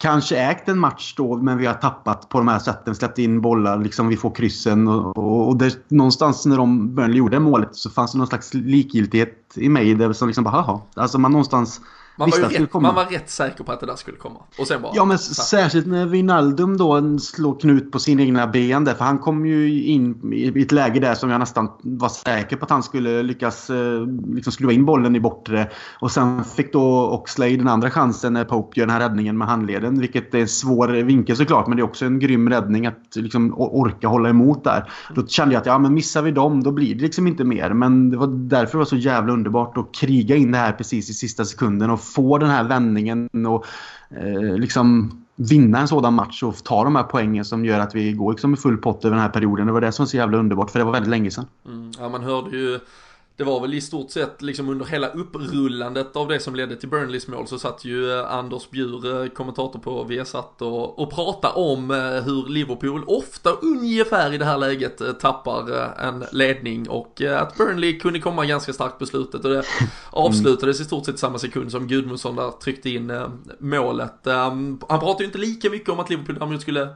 [0.01, 2.95] kanske ägt en match då, men vi har tappat på de här sätten.
[2.95, 4.89] Släppt in bollar, liksom vi får kryssen.
[4.89, 9.53] Och, och, och någonstans när de Burnley gjorde målet så fanns det någon slags likgiltighet
[9.55, 9.95] i mig.
[9.95, 10.81] Där som liksom bara, haha.
[10.95, 11.81] Alltså man någonstans
[12.17, 14.41] man var, rätt, man var rätt säker på att det där skulle komma.
[14.59, 14.93] Och sen bara...
[14.95, 18.95] Ja, men särskilt när Wijnaldum då slår knut på sina egna ben där.
[18.95, 22.65] För han kom ju in i ett läge där som jag nästan var säker på
[22.65, 25.71] att han skulle lyckas eh, liksom skruva in bollen i bortre.
[26.01, 29.49] Och sen fick då Oxlade den andra chansen när Pope gör den här räddningen med
[29.49, 30.01] handleden.
[30.01, 33.55] Vilket är en svår vinkel såklart, men det är också en grym räddning att liksom
[33.57, 34.93] orka hålla emot där.
[35.15, 37.73] Då kände jag att ja, men missar vi dem då blir det liksom inte mer.
[37.73, 41.11] Men det var därför det var så jävla underbart att kriga in det här precis
[41.11, 43.67] i sista sekunden och få den här vändningen och
[44.11, 48.13] eh, liksom vinna en sådan match och ta de här poängen som gör att vi
[48.13, 49.67] går liksom i full pott över den här perioden.
[49.67, 51.47] Det var det som var så jävla underbart för det var väldigt länge sedan.
[51.67, 52.79] Mm, ja man hörde ju
[53.41, 56.89] det var väl i stort sett liksom under hela upprullandet av det som ledde till
[56.89, 61.55] Burnleys mål så satt ju eh, Anders Bjur, eh, kommentator på Viasat och, och pratade
[61.55, 65.71] om eh, hur Liverpool ofta ungefär i det här läget tappar
[66.01, 69.65] en ledning och att Burnley kunde komma ganska starkt på slutet och det
[70.11, 73.13] avslutades i stort sett samma sekund som Gudmundsson där tryckte in
[73.59, 74.19] målet.
[74.25, 76.89] Han pratade ju inte lika mycket om att Liverpool däremot skulle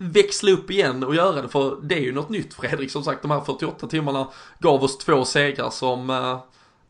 [0.00, 3.22] växla upp igen och göra det för det är ju något nytt Fredrik som sagt
[3.22, 4.28] de här 48 timmarna
[4.58, 6.38] gav oss två segrar som, eh,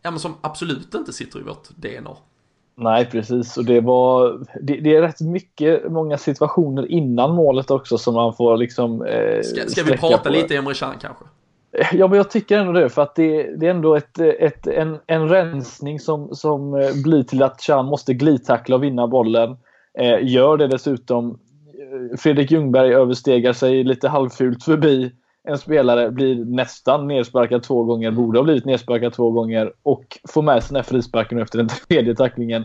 [0.03, 2.17] ja, som absolut inte sitter i vårt DNA.
[2.77, 7.99] Nej precis och det var det, det, är rätt mycket många situationer innan målet också
[7.99, 10.29] som man får liksom eh, Ska, ska vi prata på.
[10.29, 11.25] lite Emre Can kanske?
[11.93, 12.89] Ja, men jag tycker ändå det.
[12.89, 17.23] För att det, det är ändå ett, ett, en, en rensning som, som eh, blir
[17.23, 19.57] till att Chan måste glidtackla och vinna bollen.
[19.99, 21.39] Eh, gör det dessutom
[22.19, 25.13] Fredrik Ljungberg överstegar sig lite halvfult förbi
[25.45, 30.43] en spelare, blir nästan nedsparkad två gånger, borde ha blivit nedsparkad två gånger och får
[30.43, 32.65] med sig den här frisparken efter den tredje tacklingen.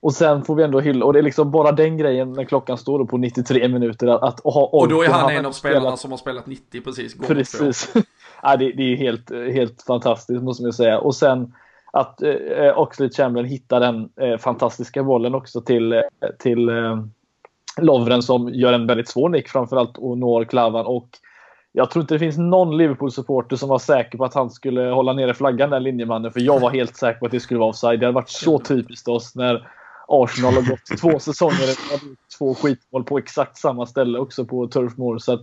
[0.00, 2.78] Och sen får vi ändå hylla, och det är liksom bara den grejen när klockan
[2.78, 5.80] står på 93 minuter att, att ha Och då är han, han en av spelarna
[5.80, 5.98] spelat...
[5.98, 7.18] som har spelat 90 precis.
[7.18, 7.94] Precis.
[8.42, 10.98] ja, det, det, är helt, helt fantastiskt måste man säga.
[10.98, 11.52] Och sen
[11.92, 16.00] att eh, Oxlade Chamberlain hittar den eh, fantastiska bollen också till, eh,
[16.38, 17.04] till eh,
[17.80, 20.86] Lovren som gör en väldigt svår nick framförallt och når Klavan.
[20.86, 21.08] Och
[21.72, 25.12] jag tror inte det finns någon Liverpool-supporter som var säker på att han skulle hålla
[25.12, 26.32] nere flaggan, den linjemannen.
[26.32, 28.00] För jag var helt säker på att det skulle vara offside.
[28.00, 29.68] Det hade varit så typiskt oss när
[30.08, 32.00] Arsenal har gått två säsonger och
[32.38, 35.18] två skitmål på exakt samma ställe också på Turf Moor.
[35.18, 35.40] Så att,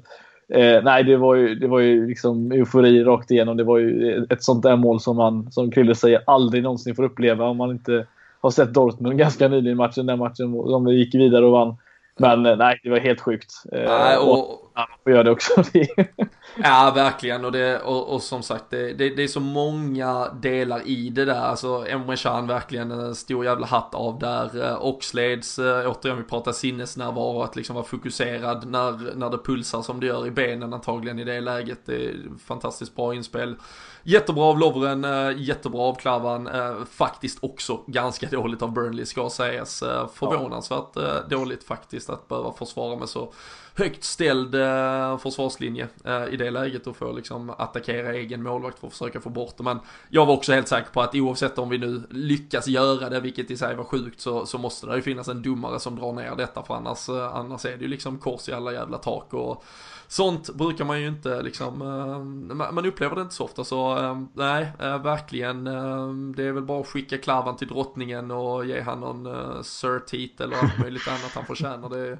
[0.50, 3.58] eh, nej, det var ju, det var ju liksom eufori rakt igenom.
[3.58, 7.04] Det var ju ett sånt där mål som man, som Krille säger, aldrig någonsin får
[7.04, 8.06] uppleva om man inte
[8.42, 10.06] har sett Dortmund ganska nyligen i matchen.
[10.06, 11.76] Den matchen de gick vidare och vann.
[12.22, 13.52] Men eh, nej, det var helt sjukt.
[13.74, 15.64] Eh, nej, och, han får göra det också.
[16.64, 17.46] ja, verkligen.
[17.46, 21.26] Och, det, och, och som sagt, det, det, det, är så många delar i det
[21.26, 21.42] där.
[21.42, 24.66] Alltså, Emre Can verkligen en stor jävla hatt av där.
[24.66, 30.00] Eh, Oxlades, återigen vi pratar sinnesnärvaro, att liksom vara fokuserad när, när det pulsar som
[30.00, 31.80] det gör i benen antagligen i det läget.
[31.86, 32.16] Det är
[32.46, 33.56] fantastiskt bra inspel.
[34.04, 35.06] Jättebra av Lovren,
[35.38, 36.50] jättebra av Klavan.
[36.92, 39.80] Faktiskt också ganska dåligt av Burnley ska sägas.
[40.14, 43.34] Förvånansvärt dåligt faktiskt att behöva försvara med så
[43.76, 48.88] högt ställd eh, försvarslinje eh, i det läget och få liksom attackera egen målvakt för
[48.88, 49.64] att försöka få bort det.
[49.64, 53.20] Men jag var också helt säker på att oavsett om vi nu lyckas göra det,
[53.20, 56.14] vilket i sig var sjukt, så, så måste det ju finnas en domare som drar
[56.14, 59.34] ner detta för annars, eh, annars är det ju liksom kors i alla jävla tak
[59.34, 59.64] och
[60.12, 64.22] sånt brukar man ju inte liksom, eh, man upplever det inte så ofta så eh,
[64.34, 65.64] nej, eh, verkligen.
[66.36, 70.64] Det är väl bara att skicka klavan till drottningen och ge han någon Sir-titel eller
[70.64, 71.90] allt möjligt annat han förtjänar.
[71.90, 72.18] Det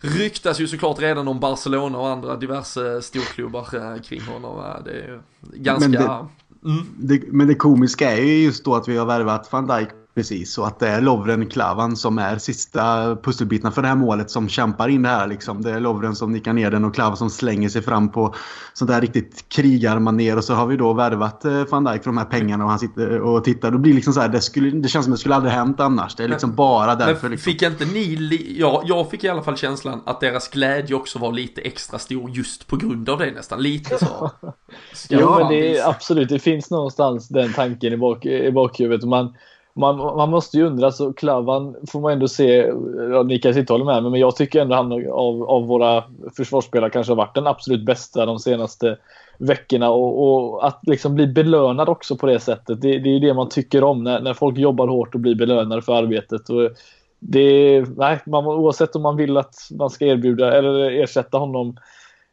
[0.00, 4.64] ryktas ju såklart redan om Barcelona och andra diverse storklubbar kring honom.
[4.84, 5.88] Det är ju ganska...
[5.88, 6.86] Men det, mm.
[6.96, 9.88] det, men det komiska är ju just då att vi har värvat van Dijk
[10.18, 14.30] Precis, så att det är Lovren Klavan som är sista pusselbiten för det här målet
[14.30, 15.26] som kämpar in det här.
[15.26, 15.62] Liksom.
[15.62, 18.34] Det är Lovren som nickar ner den och Klavan som slänger sig fram på
[18.72, 20.36] sånt där riktigt krigarmaner.
[20.36, 22.78] Och så har vi då värvat eh, van Dijk för de här pengarna och han
[22.78, 23.70] sitter och tittar.
[23.70, 26.14] Då blir liksom så här, det, skulle, det känns som det skulle aldrig hänt annars.
[26.14, 27.28] Det är liksom men, bara därför.
[27.28, 27.52] Liksom.
[27.52, 31.32] Fick inte ni, ja, jag fick i alla fall känslan att deras glädje också var
[31.32, 33.62] lite extra stor just på grund av det nästan.
[33.62, 34.30] Lite så.
[35.08, 39.08] jo, men det är absolut, det finns någonstans den tanken i, bak, i bakhuvudet.
[39.08, 39.34] Man,
[39.78, 42.72] man, man måste ju undra, så Klavan får man ändå se,
[43.12, 46.04] ja, ni kanske inte håller med mig, men jag tycker ändå han av, av våra
[46.36, 48.96] försvarsspelare kanske har varit den absolut bästa de senaste
[49.38, 52.80] veckorna och, och, att liksom bli belönad också på det sättet.
[52.80, 55.82] Det, det är det man tycker om när, när folk jobbar hårt och blir belönade
[55.82, 56.50] för arbetet.
[56.50, 56.70] Och
[57.18, 61.76] det, nej, man, oavsett om man vill att man ska erbjuda eller ersätta honom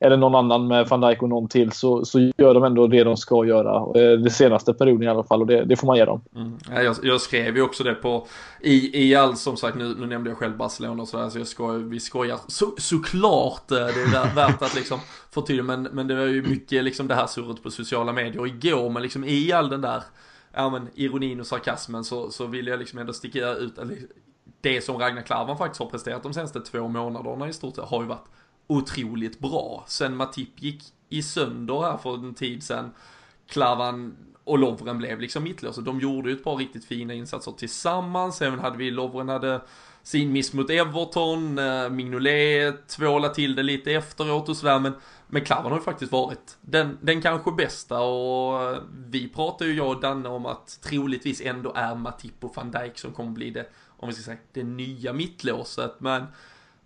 [0.05, 3.03] eller någon annan med van Dijk och någon till så, så gör de ändå det
[3.03, 4.01] de ska göra.
[4.01, 6.21] Eh, det senaste perioden i alla fall och det, det får man ge dem.
[6.35, 6.57] Mm.
[6.69, 8.27] Jag, jag, skrev ju också det på
[8.61, 11.47] i, i all, som sagt nu, nu nämnde jag själv Barcelona och sådär så jag
[11.47, 14.99] skoj, vi skojar så, såklart eh, det är värt att liksom
[15.31, 18.89] förtydliga men, men det var ju mycket liksom det här surret på sociala medier igår
[18.89, 20.03] men liksom i all den där
[20.53, 23.97] ja, men, ironin och sarkasmen så, så vill jag liksom ändå sticka ut eller,
[24.61, 28.01] det som Ragnar Klavan faktiskt har presterat de senaste två månaderna i stort sett har
[28.01, 28.25] ju varit
[28.67, 29.83] otroligt bra.
[29.87, 32.91] Sen Matip gick i sönder här för en tid sen,
[33.47, 35.81] Klavan och Lovren blev liksom mittlösa.
[35.81, 38.41] De gjorde ju ett par riktigt fina insatser tillsammans.
[38.41, 39.61] Även hade vi, Lovren hade
[40.03, 44.79] sin miss mot Everton, eh, Mignolet tvåla till det lite efteråt och sådär.
[44.79, 44.93] Men,
[45.27, 49.73] men Klavan har ju faktiskt varit den, den kanske bästa och eh, vi pratar ju
[49.73, 53.49] jag och Danne om att troligtvis ändå är Matip och van Dijk som kommer bli
[53.49, 53.65] det,
[53.97, 55.95] om vi ska säga, det nya mittlåset.
[55.99, 56.25] Men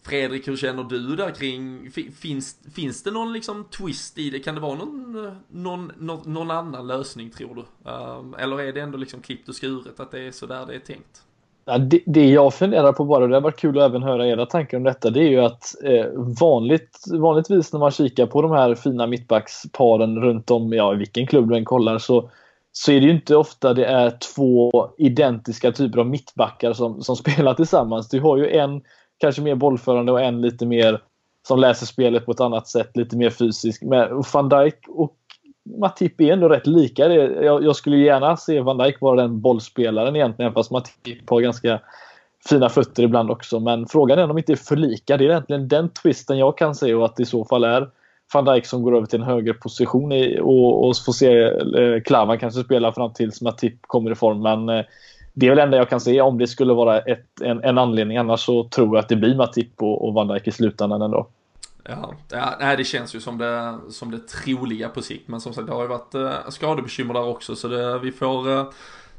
[0.09, 1.91] Fredrik, hur känner du där kring,
[2.21, 4.39] finns, finns det någon liksom twist i det?
[4.39, 7.91] Kan det vara någon, eh, någon, någon, någon annan lösning tror du?
[7.91, 10.75] Um, eller är det ändå liksom klippt och skuret att det är så där det
[10.75, 11.23] är tänkt?
[11.65, 14.27] Ja, det, det, jag funderar på bara, och det har varit kul att även höra
[14.27, 16.05] era tankar om detta, det är ju att eh,
[16.41, 21.49] vanligt, vanligtvis när man kikar på de här fina mittbacksparen runt om, ja vilken klubb
[21.49, 22.29] du än kollar, så,
[22.71, 27.15] så är det ju inte ofta det är två identiska typer av mittbackar som, som
[27.25, 28.09] spelar tillsammans.
[28.09, 28.81] Du har ju en
[29.19, 31.01] kanske mer bollförande och en lite mer
[31.47, 33.81] som läser spelet på ett annat sätt, lite mer fysisk.
[33.81, 35.15] Men van Dijk och
[35.77, 37.13] Matip är ändå rätt lika.
[37.13, 41.79] Jag, jag skulle gärna se van Dijk vara den bollspelaren egentligen, fast Matip har ganska
[42.49, 43.59] fina fötter ibland också.
[43.59, 45.17] Men frågan är om de inte är för lika.
[45.17, 47.89] Det är egentligen den twisten jag kan se och att det i så fall är
[48.33, 52.01] van Dijk som går över till en högre position i, och, och får se eh,
[52.05, 54.41] Klavan kanske spela fram tills Matip kommer i form.
[54.41, 54.85] Men eh,
[55.33, 57.77] det är väl det enda jag kan se om det skulle vara ett, en, en
[57.77, 58.17] anledning.
[58.17, 61.27] Annars så tror jag att det blir Matip och, och Van Dijk i slutändan ändå.
[61.83, 65.27] Ja, ja nej, det känns ju som det, som det troliga på sikt.
[65.27, 67.55] Men som sagt, det har ju varit eh, skadebekymmer där också.
[67.55, 68.65] Så det, vi får eh,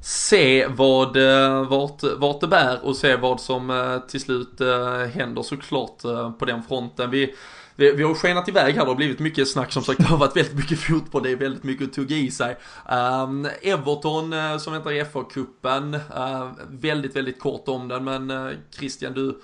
[0.01, 4.99] se vad, eh, vart, vart det bär och se vad som eh, till slut eh,
[5.15, 7.11] händer såklart eh, på den fronten.
[7.11, 7.35] Vi
[7.77, 10.17] vi, vi har skenat iväg här, det har blivit mycket snack som sagt, det har
[10.17, 12.57] varit väldigt mycket fotboll, det är väldigt mycket att tugga i sig.
[12.91, 18.31] Um, Everton uh, som väntar i FA-cupen, uh, eh, väldigt, väldigt kort om den, men
[18.31, 19.41] uh, Christian du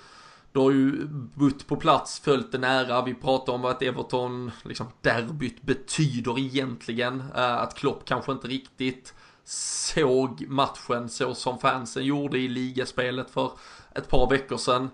[0.51, 3.05] Du har ju bott på plats, följt det nära.
[3.05, 7.23] Vi pratar om vad ett Everton, liksom derbyt betyder egentligen.
[7.33, 9.13] Att Klopp kanske inte riktigt
[9.43, 13.51] såg matchen så som fansen gjorde i ligaspelet för
[13.95, 14.89] ett par veckor sedan.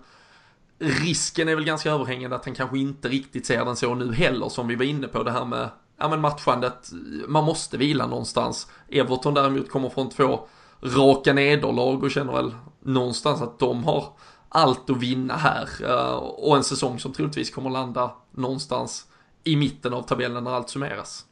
[0.78, 4.48] Risken är väl ganska överhängande att han kanske inte riktigt ser den så nu heller
[4.48, 6.90] som vi var inne på det här med ja men matchandet,
[7.28, 8.70] man måste vila någonstans.
[8.88, 10.48] Everton däremot kommer från två
[10.82, 14.04] raka nederlag och känner väl någonstans att de har
[14.48, 15.68] allt att vinna här.
[15.82, 19.06] Eh, och en säsong som troligtvis kommer landa någonstans
[19.44, 21.24] i mitten av tabellen när allt summeras.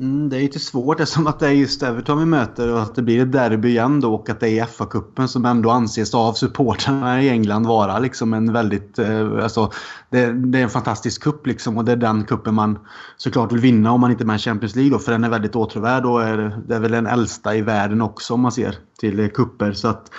[0.00, 2.94] Mm, det är lite svårt eftersom att det är just Everton vi möter och att
[2.94, 6.32] det blir ett derby igen då och att det är FA-cupen som ändå anses av
[6.32, 8.98] supportrarna i England vara liksom en väldigt...
[8.98, 9.72] Eh, alltså,
[10.10, 12.78] det, det, är en fantastisk kupp liksom och det är den kuppen man
[13.16, 15.28] såklart vill vinna om man inte är med i Champions League då för den är
[15.28, 18.74] väldigt åtråvärd och är, det är väl den äldsta i världen också om man ser
[19.00, 20.10] till eh, kupper så att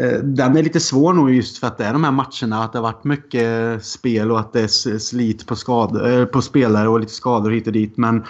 [0.00, 2.72] eh, den är lite svår nog just för att det är de här matcherna, att
[2.72, 6.88] det har varit mycket spel och att det är slit på, skador, eh, på spelare
[6.88, 7.96] och lite skador hit och dit.
[7.96, 8.24] Men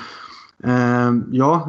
[0.65, 1.69] Ehm, ja,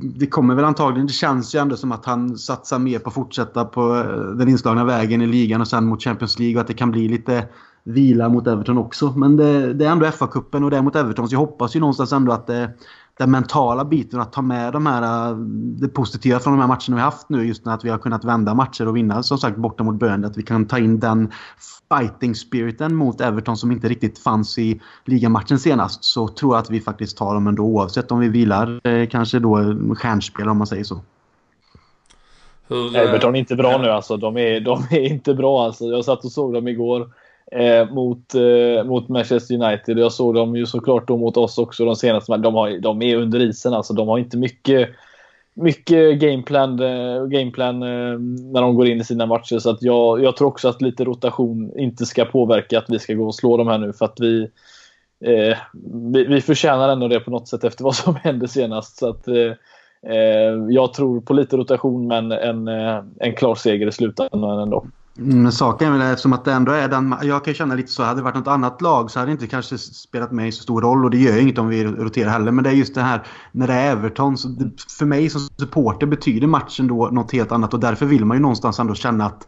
[0.00, 1.06] det kommer väl antagligen.
[1.06, 4.48] Det känns ju ändå som att han satsar mer på att fortsätta på eh, den
[4.48, 7.48] inslagna vägen i ligan och sen mot Champions League och att det kan bli lite
[7.84, 9.12] vila mot Everton också.
[9.16, 11.80] Men det, det är ändå FA-cupen och det är mot Everton så jag hoppas ju
[11.80, 12.70] någonstans ändå att det,
[13.18, 15.36] den mentala biten att ta med de här, eh,
[15.80, 18.24] det positiva från de här matcherna vi haft nu just när att vi har kunnat
[18.24, 20.30] vända matcher och vinna som sagt borta mot Burnley.
[20.30, 21.30] Att vi kan ta in den
[21.88, 26.04] fighting spiriten mot Everton som inte riktigt fanns i ligamatchen senast.
[26.04, 29.38] Så tror jag att vi faktiskt tar dem ändå oavsett om vi vilar eh, kanske
[29.38, 29.56] då
[29.94, 31.00] stjärnspel om man säger så.
[32.68, 33.78] Hur, Everton är inte bra ja.
[33.78, 34.16] nu alltså.
[34.16, 35.84] De är, de är inte bra alltså.
[35.84, 37.10] Jag satt och såg dem igår
[37.52, 39.98] eh, mot, eh, mot Manchester United.
[39.98, 42.30] Jag såg dem ju såklart då mot oss också de senaste.
[42.30, 43.92] Men de, har, de är under isen alltså.
[43.92, 44.88] De har inte mycket,
[45.58, 48.18] mycket gameplan, eh, gameplan eh,
[48.52, 49.58] när de går in i sina matcher.
[49.58, 53.14] Så att jag, jag tror också att lite rotation inte ska påverka att vi ska
[53.14, 53.92] gå och slå dem här nu.
[53.92, 54.42] För att vi,
[55.24, 55.58] eh,
[56.12, 58.98] vi, vi förtjänar ändå det på något sätt efter vad som hände senast.
[58.98, 59.52] Så att, eh,
[60.12, 62.68] eh, jag tror på lite rotation men en,
[63.20, 64.86] en klar seger i slutändan ändå.
[65.18, 67.14] Mm, saken är väl eftersom att det ändå är den...
[67.22, 68.02] Jag kan känna lite så.
[68.02, 70.82] Hade det varit något annat lag så hade det inte kanske spelat mig så stor
[70.82, 71.04] roll.
[71.04, 72.52] Och det gör ju inget om vi roterar heller.
[72.52, 74.38] Men det är just det här när det är Everton.
[74.38, 77.74] Så det, för mig som supporter betyder matchen då något helt annat.
[77.74, 79.46] Och därför vill man ju någonstans ändå känna att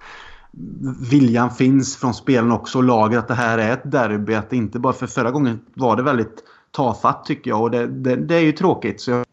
[1.11, 2.79] viljan finns från spelen också.
[2.79, 4.35] Och laget att det här är ett derby.
[4.35, 4.93] Att det inte bara...
[4.93, 7.63] För förra gången var det väldigt tafatt tycker jag.
[7.63, 9.01] Och det, det, det är ju tråkigt.
[9.01, 9.25] Så jag,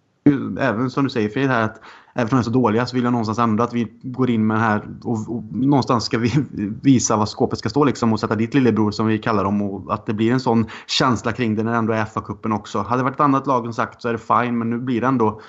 [0.60, 1.82] även som du säger Fred här att
[2.18, 4.48] även om de är så dåliga så vill jag någonstans ändå att vi går in
[4.48, 6.32] med det här och, och någonstans ska vi
[6.82, 9.94] visa vad skåpet ska stå liksom och sätta dit lillebror som vi kallar dem och
[9.94, 12.80] att det blir en sån känsla kring det när det ändå är FA-cupen också.
[12.80, 15.02] Hade det varit ett annat lag som sagt så är det fine men nu blir
[15.02, 15.42] det ändå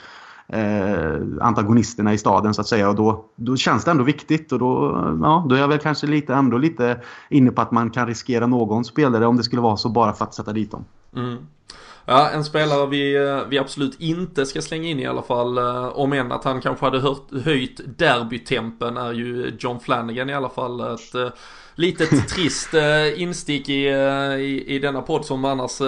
[0.49, 4.59] eh, antagonisterna i staden så att säga och då, då känns det ändå viktigt och
[4.59, 4.93] då,
[5.23, 7.01] ja, då är jag väl kanske lite, ändå lite
[7.31, 10.25] inne på att man kan riskera någon spelare om det skulle vara så bara för
[10.25, 10.85] att sätta dit dem.
[11.17, 11.37] Mm.
[12.11, 15.87] Ja, en spelare vi, eh, vi absolut inte ska slänga in i alla fall, eh,
[15.87, 20.49] om än att han kanske hade hört, höjt derbytempen är ju John Flanagan i alla
[20.49, 20.95] fall.
[20.95, 21.29] Ett uh,
[21.75, 22.75] litet trist
[23.17, 23.89] instick i,
[24.39, 25.81] i, i denna podd som annars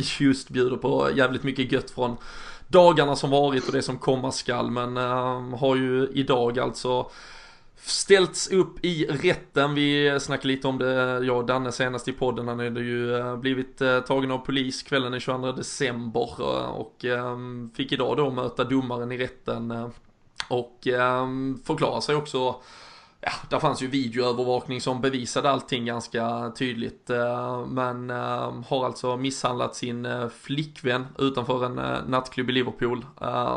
[0.20, 2.16] just bjuder på jävligt mycket gött från
[2.68, 4.70] dagarna som varit och det som komma skall.
[4.70, 4.96] Men
[5.52, 7.10] har ju idag alltså
[7.80, 9.74] ställts upp i rätten.
[9.74, 12.48] Vi snackade lite om det, jag och Danne senast i podden.
[12.48, 17.04] Han hade ju eh, blivit eh, tagen av polis kvällen den 22 december eh, och
[17.04, 19.90] ehm, fick idag då möta domaren i rätten
[20.48, 22.56] och ehm, förklara sig också.
[23.20, 27.10] Ja, där fanns ju videoövervakning som bevisade allting ganska tydligt.
[27.66, 30.08] Men ehm, har alltså misshandlat sin
[30.40, 33.06] flickvän utanför en nattklubb i Liverpool.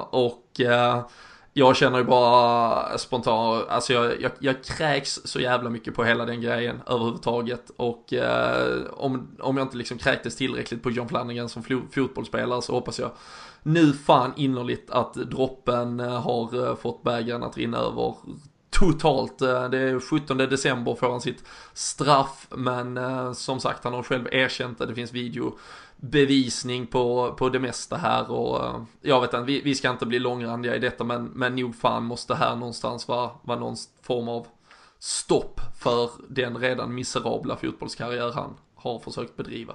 [0.09, 0.61] Och
[1.53, 6.25] jag känner ju bara spontant, alltså jag, jag, jag kräks så jävla mycket på hela
[6.25, 7.71] den grejen överhuvudtaget.
[7.77, 12.73] Och eh, om, om jag inte liksom kräktes tillräckligt på John Flanagan som fotbollsspelare så
[12.73, 13.11] hoppas jag
[13.63, 18.15] nu fan innerligt att droppen eh, har eh, fått bägaren att rinna över
[18.69, 19.41] totalt.
[19.41, 21.43] Eh, det är 17 december får han sitt
[21.73, 22.99] straff, men
[23.35, 25.57] som sagt han har själv erkänt att det finns video
[26.01, 30.05] bevisning på, på det mesta här och eh, jag vet inte, vi, vi ska inte
[30.05, 34.27] bli långrandiga i detta men, men nog fan måste här någonstans vara, vara någon form
[34.27, 34.47] av
[34.99, 39.73] stopp för den redan miserabla fotbollskarriär han har försökt bedriva.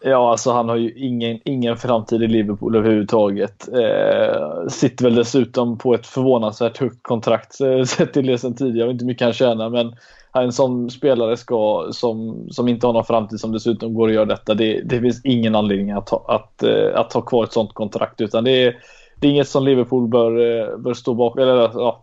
[0.00, 3.68] Ja, alltså han har ju ingen, ingen framtid i Liverpool överhuvudtaget.
[3.68, 8.86] Eh, sitter väl dessutom på ett förvånansvärt högt kontrakt eh, sett till det sen tidigare.
[8.86, 9.96] och inte mycket han tjänar men
[10.42, 14.24] en sån spelare ska, som, som inte har någon framtid som dessutom går att göra
[14.24, 14.54] detta.
[14.54, 18.20] Det, det finns ingen anledning att ha, att, eh, att ha kvar ett sånt kontrakt
[18.20, 18.76] utan det är,
[19.16, 21.42] det är inget som Liverpool bör, eh, bör stå bakom.
[21.42, 22.02] Eller, ja,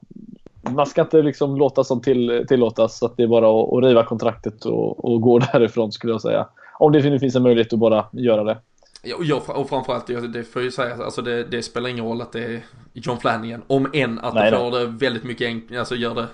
[0.70, 3.84] man ska inte liksom låta sånt till, tillåtas så att det är bara att, att
[3.84, 6.48] riva kontraktet och, och gå därifrån skulle jag säga.
[6.80, 8.58] Om det nu finns en möjlighet att bara göra det.
[9.04, 12.44] Ja, och framförallt, det får ju säga, alltså det, det, spelar ingen roll att det
[12.44, 13.62] är John Flanagan.
[13.68, 16.28] Om än att nej, det får det väldigt mycket alltså gör det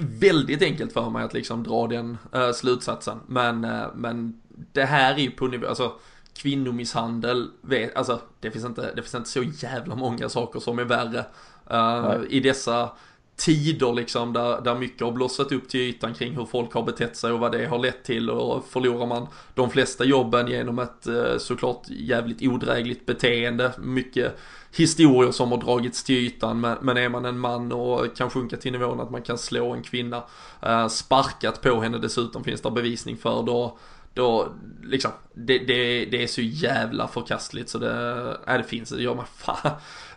[0.00, 3.20] väldigt enkelt för mig att liksom dra den uh, slutsatsen.
[3.26, 4.40] Men, uh, men
[4.72, 5.92] det här är ju på nivå, alltså
[6.34, 10.84] kvinnomisshandel, vet, alltså det finns, inte, det finns inte så jävla många saker som är
[10.84, 11.24] värre
[11.72, 12.90] uh, i dessa
[13.36, 17.16] tider liksom där, där mycket har blossat upp till ytan kring hur folk har betett
[17.16, 21.06] sig och vad det har lett till och förlorar man de flesta jobben genom ett
[21.38, 24.38] såklart jävligt odrägligt beteende, mycket
[24.76, 28.56] historier som har dragits till ytan men, men är man en man och kan sjunka
[28.56, 30.22] till nivån att man kan slå en kvinna,
[30.62, 33.78] eh, sparkat på henne dessutom finns det bevisning för då
[34.14, 34.48] då,
[34.82, 39.14] liksom, det, det, det är så jävla förkastligt så det, nej det finns, det gör
[39.14, 39.72] mig fan,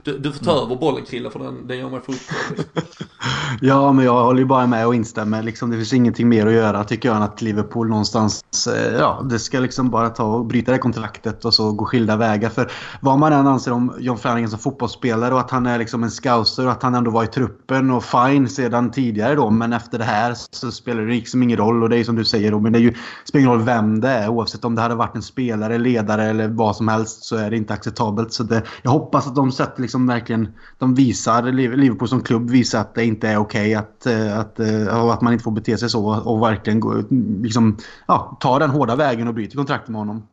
[0.05, 0.63] du, du får ta mm.
[0.63, 2.65] över bollen Krille för den, den gör mig upprörd.
[3.61, 5.43] ja, men jag håller ju bara med och instämmer.
[5.43, 9.25] Liksom, det finns ingenting mer att göra tycker jag än att Liverpool någonstans, eh, ja,
[9.29, 12.49] det ska liksom bara ta och bryta det kontraktet och så gå skilda vägar.
[12.49, 16.03] För vad man än anser om John Flanagan som fotbollsspelare och att han är liksom
[16.03, 19.49] en scouser och att han ändå var i truppen och fine sedan tidigare då.
[19.49, 22.25] Men efter det här så spelar det liksom ingen roll och det är som du
[22.25, 22.93] säger Robin, det är ju,
[23.25, 24.29] spelar ingen roll vem det är.
[24.29, 27.57] Oavsett om det hade varit en spelare, ledare eller vad som helst så är det
[27.57, 28.33] inte acceptabelt.
[28.33, 32.81] Så det, jag hoppas att de sätter liksom verkligen de visar, Liverpool som klubb visar
[32.81, 35.77] att det inte är okej okay att, eh, att, eh, att man inte får bete
[35.77, 37.03] sig så och verkligen gå,
[37.41, 37.77] liksom,
[38.07, 40.27] ja, ta den hårda vägen och bryta kontraktet med honom.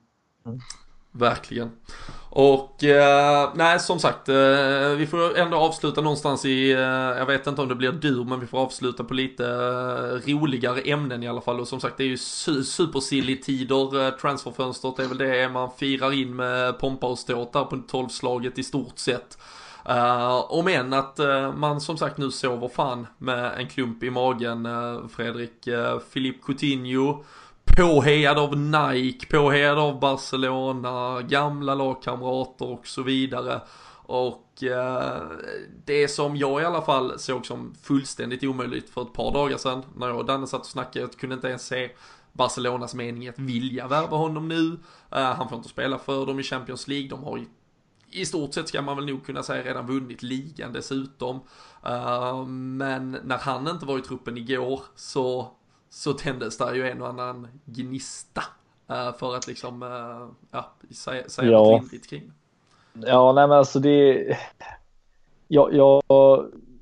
[0.46, 0.60] Mm.
[1.12, 1.70] Verkligen.
[2.34, 6.80] Och eh, nej som sagt, eh, vi får ändå avsluta någonstans i, eh,
[7.18, 10.80] jag vet inte om det blir dur men vi får avsluta på lite eh, roligare
[10.80, 11.60] ämnen i alla fall.
[11.60, 15.70] Och som sagt det är ju su supersilly tider, eh, transferfönstret är väl det man
[15.78, 19.38] firar in med pompa och ståt där på tolvslaget i stort sett.
[19.88, 24.10] Uh, om än att uh, man som sagt nu sover fan med en klump i
[24.10, 25.68] magen, uh, Fredrik.
[25.68, 27.24] Uh, Philippe Coutinho,
[27.64, 33.60] påhejad av Nike, påhejad av Barcelona, gamla lagkamrater och så vidare.
[34.04, 35.22] Och eh,
[35.84, 39.82] det som jag i alla fall såg som fullständigt omöjligt för ett par dagar sedan,
[39.96, 41.90] när jag och Danne satt och snackade, jag kunde inte ens se
[42.32, 44.78] Barcelonas mening att vilja värva honom nu.
[45.10, 47.44] Eh, han får inte spela för dem i Champions League, de har ju
[48.12, 51.40] i stort sett ska man väl nog kunna säga redan vunnit ligan dessutom.
[51.86, 55.52] Uh, men när han inte var i truppen igår så,
[55.92, 58.42] så tändes där ju en och annan gnista.
[58.90, 61.58] Uh, för att liksom, uh, ja, säga, säga ja.
[61.58, 62.32] något lindrigt kring
[63.06, 64.26] Ja, nej men alltså det...
[65.48, 66.02] Jag, jag,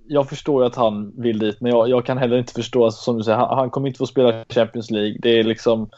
[0.09, 3.03] jag förstår ju att han vill dit, men jag, jag kan heller inte förstå, alltså,
[3.03, 5.19] som du säger, han, han kommer inte få spela Champions League.
[5.23, 5.91] Det är liksom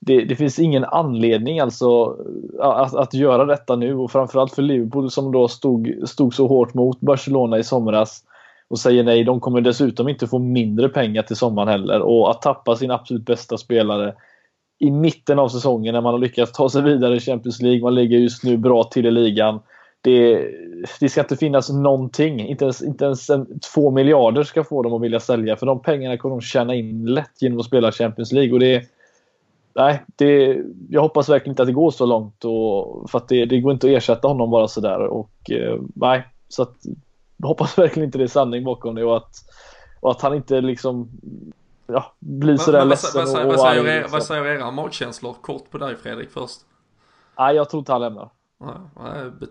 [0.00, 2.16] det, det, finns ingen anledning alltså
[2.60, 6.74] att, att göra detta nu och framförallt för Liverpool som då stod, stod så hårt
[6.74, 8.24] mot Barcelona i somras
[8.74, 9.24] och säger nej.
[9.24, 13.24] De kommer dessutom inte få mindre pengar till sommaren heller och att tappa sin absolut
[13.24, 14.14] bästa spelare
[14.78, 17.82] i mitten av säsongen när man har lyckats ta sig vidare i Champions League.
[17.82, 19.60] Man ligger just nu bra till i ligan.
[20.00, 20.50] Det,
[21.00, 22.40] det ska inte finnas någonting.
[22.40, 25.82] Inte ens, inte ens en, två miljarder ska få dem att vilja sälja för de
[25.82, 28.52] pengarna kommer de tjäna in lätt genom att spela Champions League.
[28.52, 28.82] Och det,
[29.74, 30.58] nej, det,
[30.90, 32.44] jag hoppas verkligen inte att det går så långt.
[32.44, 35.00] Och, för att det, det går inte att ersätta honom bara sådär.
[35.00, 36.76] Och, eh, nej, så att,
[37.44, 39.34] jag hoppas verkligen inte det är sanning bakom det och att,
[40.00, 41.08] och att han inte liksom
[41.86, 43.24] ja, blir sådär men, ledsen.
[43.24, 46.60] Vad, vad, vad, säger, er, vad säger era magkänslor kort på dig Fredrik först?
[47.38, 48.30] Nej, jag tror inte han lämnar.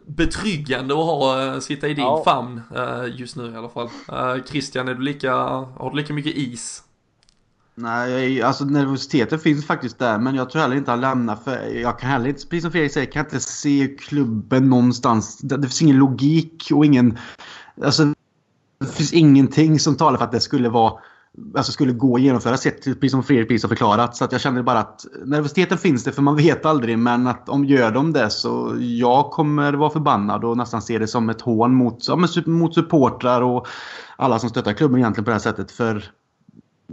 [0.05, 2.21] Betryggande att ha, eh, sitta i din ja.
[2.25, 3.89] famn eh, just nu i alla fall.
[4.45, 6.83] Christian, är du lika, har du lika mycket is?
[7.75, 10.17] Nej, alltså nervositeten finns faktiskt där.
[10.17, 11.35] Men jag tror heller inte han lämnar.
[11.35, 15.37] För jag kan heller inte, precis som Fredrik säger, kan inte se klubben någonstans.
[15.37, 17.17] Det, det finns ingen logik och ingen...
[17.82, 18.05] Alltså,
[18.80, 20.93] det finns ingenting som talar för att det skulle vara
[21.55, 24.15] alltså skulle gå att genomföra sett precis som Fredrik precis har förklarat.
[24.15, 26.99] Så att jag känner bara att nervositeten finns det för man vet aldrig.
[26.99, 31.07] Men att om gör de det så jag kommer vara förbannad och nästan se det
[31.07, 33.67] som ett hån mot, ja, mot supportrar och
[34.15, 35.71] alla som stöttar klubben egentligen på det här sättet.
[35.71, 36.11] För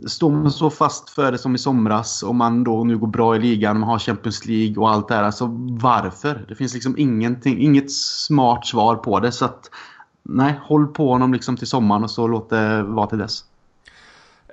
[0.07, 3.37] står man så fast för det som i somras och man då nu går bra
[3.37, 5.23] i ligan, man har Champions League och allt det här.
[5.23, 5.47] Alltså
[5.81, 6.45] varför?
[6.49, 9.33] Det finns liksom ingenting, inget smart svar på det.
[9.33, 9.71] Så att
[10.31, 13.45] nej, håll på honom liksom till sommaren och så låt det vara till dess.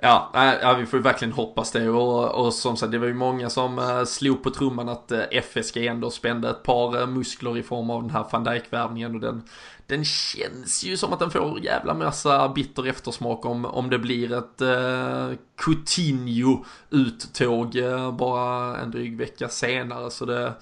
[0.02, 0.30] Ja,
[0.62, 1.88] ja, vi får verkligen hoppas det.
[1.88, 5.22] Och, och som sagt det var ju många som eh, slog på trumman att eh,
[5.30, 9.14] FSG ändå spände ett par eh, muskler i form av den här van Dijk-värvningen.
[9.14, 9.42] Och den,
[9.86, 14.32] den känns ju som att den får jävla massa bitter eftersmak om, om det blir
[14.32, 17.76] ett eh, Coutinho uttåg
[18.18, 20.10] bara en dryg vecka senare.
[20.10, 20.52] Så det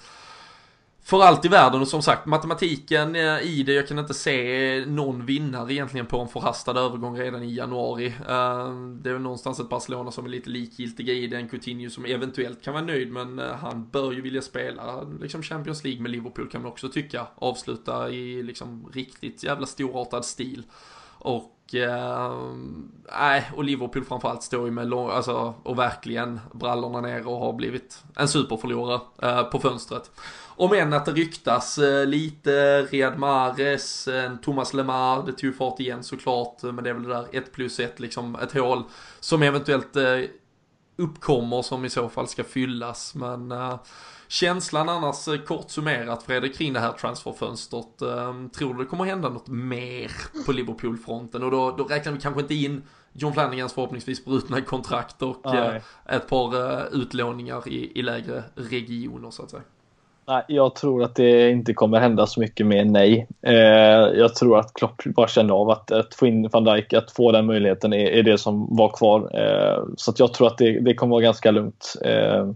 [1.07, 4.77] för allt i världen och som sagt matematiken eh, i det, jag kan inte se
[4.77, 8.07] eh, någon vinnare egentligen på en förhastad övergång redan i januari.
[8.07, 11.89] Eh, det är väl någonstans ett Barcelona som är lite likgiltiga i det, en Coutinho
[11.89, 16.11] som eventuellt kan vara nöjd men han bör ju vilja spela liksom Champions League med
[16.11, 17.27] Liverpool kan man också tycka.
[17.35, 20.63] Avsluta i liksom riktigt jävla storartad stil.
[21.19, 21.53] Och
[23.19, 27.53] nej, och Liverpool framförallt står ju med lång, alltså, och verkligen brallorna ner och har
[27.53, 30.11] blivit en superförlorare äh, på fönstret.
[30.59, 34.09] Om än att det ryktas eh, lite, Riyad Mahrez,
[34.41, 37.79] Thomas Lemar, det tog fart igen såklart, men det är väl det där 1 plus
[37.79, 38.83] 1, liksom ett hål
[39.19, 40.19] som eventuellt eh,
[40.97, 43.15] uppkommer som i så fall ska fyllas.
[43.15, 43.53] Men
[44.27, 47.97] känslan annars kort summerat Fredrik kring det här transferfönstret.
[48.57, 50.11] Tror du det kommer hända något mer
[50.45, 51.43] på Liverpool-fronten?
[51.43, 52.83] Och då, då räknar vi kanske inte in
[53.13, 59.43] John Flanagans förhoppningsvis brutna kontrakt och uh, ett par utlåningar i, i lägre regioner så
[59.43, 59.63] att säga.
[60.29, 63.27] Nej, jag tror att det inte kommer hända så mycket mer nej.
[63.41, 63.55] Eh,
[64.19, 67.31] jag tror att Klopp bara kände av att, att få in van Dijk, att få
[67.31, 69.31] den möjligheten är, är det som var kvar.
[69.33, 71.93] Eh, så jag tror att det, det kommer vara ganska lugnt.
[72.01, 72.51] Eh,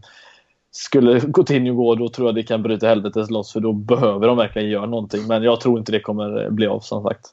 [0.72, 4.38] skulle Coutinho gå då tror jag det kan bryta helvetes loss för då behöver de
[4.38, 5.28] verkligen göra någonting.
[5.28, 7.28] Men jag tror inte det kommer bli av som sagt.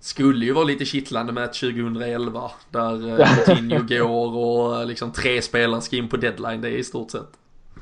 [0.00, 5.42] Skulle ju vara lite kittlande med ett 2011 där eh, Coutinho går och liksom tre
[5.42, 6.60] spelare ska in på deadline.
[6.60, 7.28] Det är i stort sett.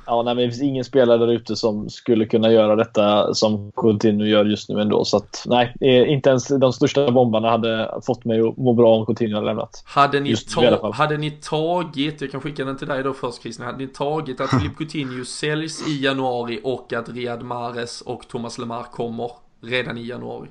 [0.06, 3.72] Ja, nej, men det finns ingen spelare där ute som skulle kunna göra detta som
[3.72, 5.04] Coutinho gör just nu ändå.
[5.04, 5.74] Så att, nej,
[6.08, 9.82] inte ens de största bombarna hade fått mig att må bra om Coutinho hade lämnat.
[9.86, 13.66] Hade ni, ta hade ni tagit, jag kan skicka den till dig då först Christian,
[13.66, 18.58] hade ni tagit att Filip Coutinho säljs i januari och att Riyad Mahrez och Thomas
[18.58, 19.30] Lemar kommer
[19.60, 20.48] redan i januari?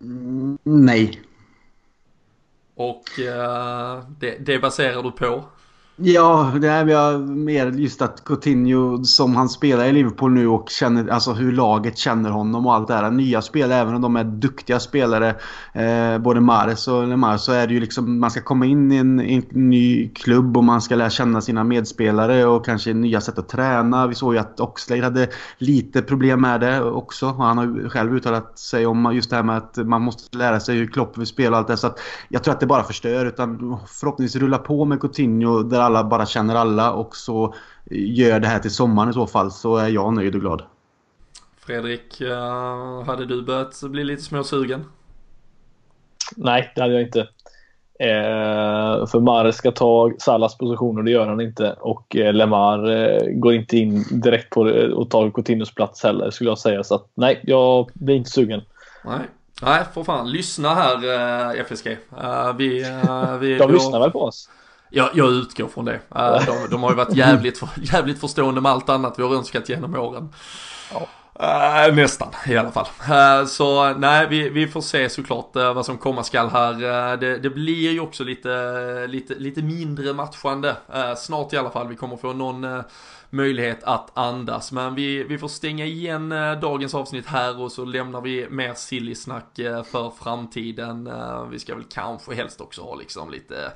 [0.00, 1.20] Mm, nej.
[2.74, 5.44] Och uh, det, det baserar du på?
[6.02, 10.68] Ja, det är jag mer just att Coutinho som han spelar i Liverpool nu och
[10.68, 13.10] känner alltså hur laget känner honom och allt det här.
[13.10, 15.34] Nya spelare, även om de är duktiga spelare,
[15.72, 18.96] eh, både Mares och Lemar, så är det ju liksom man ska komma in i
[18.96, 23.20] en, i en, ny klubb och man ska lära känna sina medspelare och kanske nya
[23.20, 24.06] sätt att träna.
[24.06, 25.28] Vi såg ju att Oxlade hade
[25.58, 27.26] lite problem med det också.
[27.26, 30.76] Han har själv uttalat sig om just det här med att man måste lära sig
[30.76, 31.76] hur Klopp vill spela och allt det.
[31.76, 35.89] Så att jag tror att det bara förstör utan förhoppningsvis rulla på med Coutinho där
[35.90, 37.54] alla bara känner alla och så
[37.90, 40.62] gör det här till sommaren i så fall så är jag nöjd och glad.
[41.58, 44.84] Fredrik, uh, hade du börjat bli lite småsugen?
[46.36, 47.28] Nej, det hade jag inte.
[48.00, 51.72] Eh, för Mares ska ta Salas position och det gör han inte.
[51.80, 54.60] Och eh, Lemar eh, går inte in direkt på
[54.94, 56.84] och tar Coutinhos plats heller skulle jag säga.
[56.84, 58.62] Så att, nej, jag blir inte sugen.
[59.04, 59.20] Nej,
[59.62, 60.30] nej för fan.
[60.30, 60.96] Lyssna här
[61.54, 61.88] eh, FSG.
[61.88, 62.84] Uh, vi,
[63.40, 64.48] vi, De lyssnar väl på oss?
[64.90, 66.00] Jag, jag utgår från det.
[66.46, 69.68] De, de, har ju varit jävligt, för, jävligt förstående med allt annat vi har önskat
[69.68, 70.28] genom åren.
[70.92, 71.08] Ja.
[71.42, 72.86] Uh, nästan i alla fall.
[73.10, 77.16] Uh, så nej, vi, vi får se såklart uh, vad som komma skall här.
[77.16, 80.76] Det, det, blir ju också lite, lite, lite mindre matchande.
[81.16, 81.88] snart i alla fall.
[81.88, 82.82] Vi kommer få någon
[83.30, 84.72] möjlighet att andas.
[84.72, 88.74] Men vi, vi får stänga igen eh, dagens avsnitt här och så lämnar vi mer
[88.74, 91.06] silly-snack eh, för framtiden.
[91.06, 93.72] Eh, vi ska väl kanske helst också ha liksom lite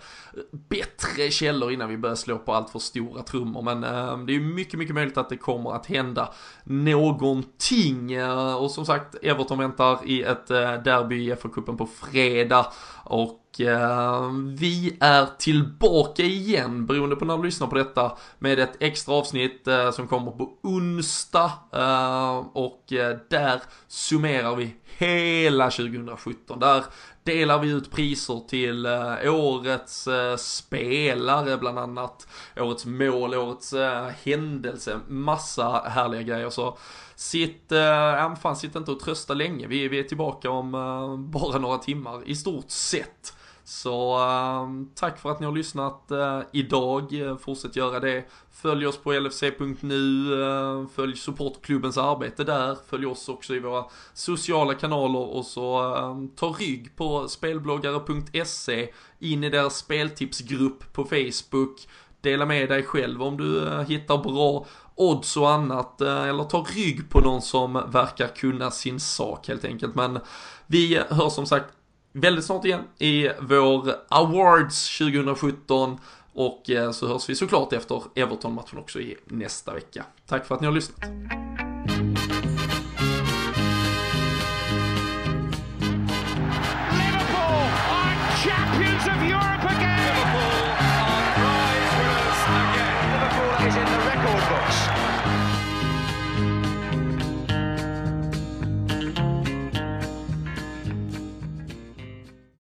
[0.50, 3.62] bättre källor innan vi börjar slå på allt för stora trummor.
[3.62, 3.80] Men
[4.26, 6.32] det är mycket, mycket möjligt att det kommer att hända
[6.64, 8.24] någonting.
[8.59, 10.46] Och som sagt, Everton väntar i ett
[10.84, 12.66] derby i FA-cupen på fredag.
[13.05, 18.76] Och eh, vi är tillbaka igen, beroende på när du lyssnar på detta, med ett
[18.80, 21.52] extra avsnitt eh, som kommer på onsdag.
[21.72, 26.61] Eh, och eh, där summerar vi hela 2017.
[26.61, 26.84] Där
[27.25, 32.29] delar vi ut priser till eh, årets eh, spelare bland annat.
[32.57, 36.51] Årets mål, årets eh, händelse, massa härliga grejer.
[36.51, 36.79] Så
[37.16, 39.66] Sitt, äh, fan, sitt inte och trösta länge.
[39.66, 43.35] Vi, vi är tillbaka om äh, bara några timmar i stort sett.
[43.64, 47.12] Så äh, tack för att ni har lyssnat äh, idag.
[47.40, 48.24] Fortsätt göra det.
[48.52, 50.32] Följ oss på lfc.nu.
[50.42, 52.76] Äh, ehm, följ supportklubbens arbete där.
[52.88, 53.84] Följ oss också i våra
[54.14, 58.88] sociala kanaler och så ehm, ta rygg på spelbloggare.se.
[59.18, 61.88] In i deras speltipsgrupp på Facebook.
[62.20, 66.66] Dela med dig själv om du eh, hittar bra odds och annat eh, eller ta
[66.74, 69.94] rygg på någon som verkar kunna sin sak helt enkelt.
[69.94, 70.18] Men
[70.66, 71.74] vi hör som sagt
[72.14, 75.98] väldigt snart igen i vår Awards 2017
[76.32, 80.04] och eh, så hörs vi såklart efter Everton-matchen också i nästa vecka.
[80.26, 81.53] Tack för att ni har lyssnat.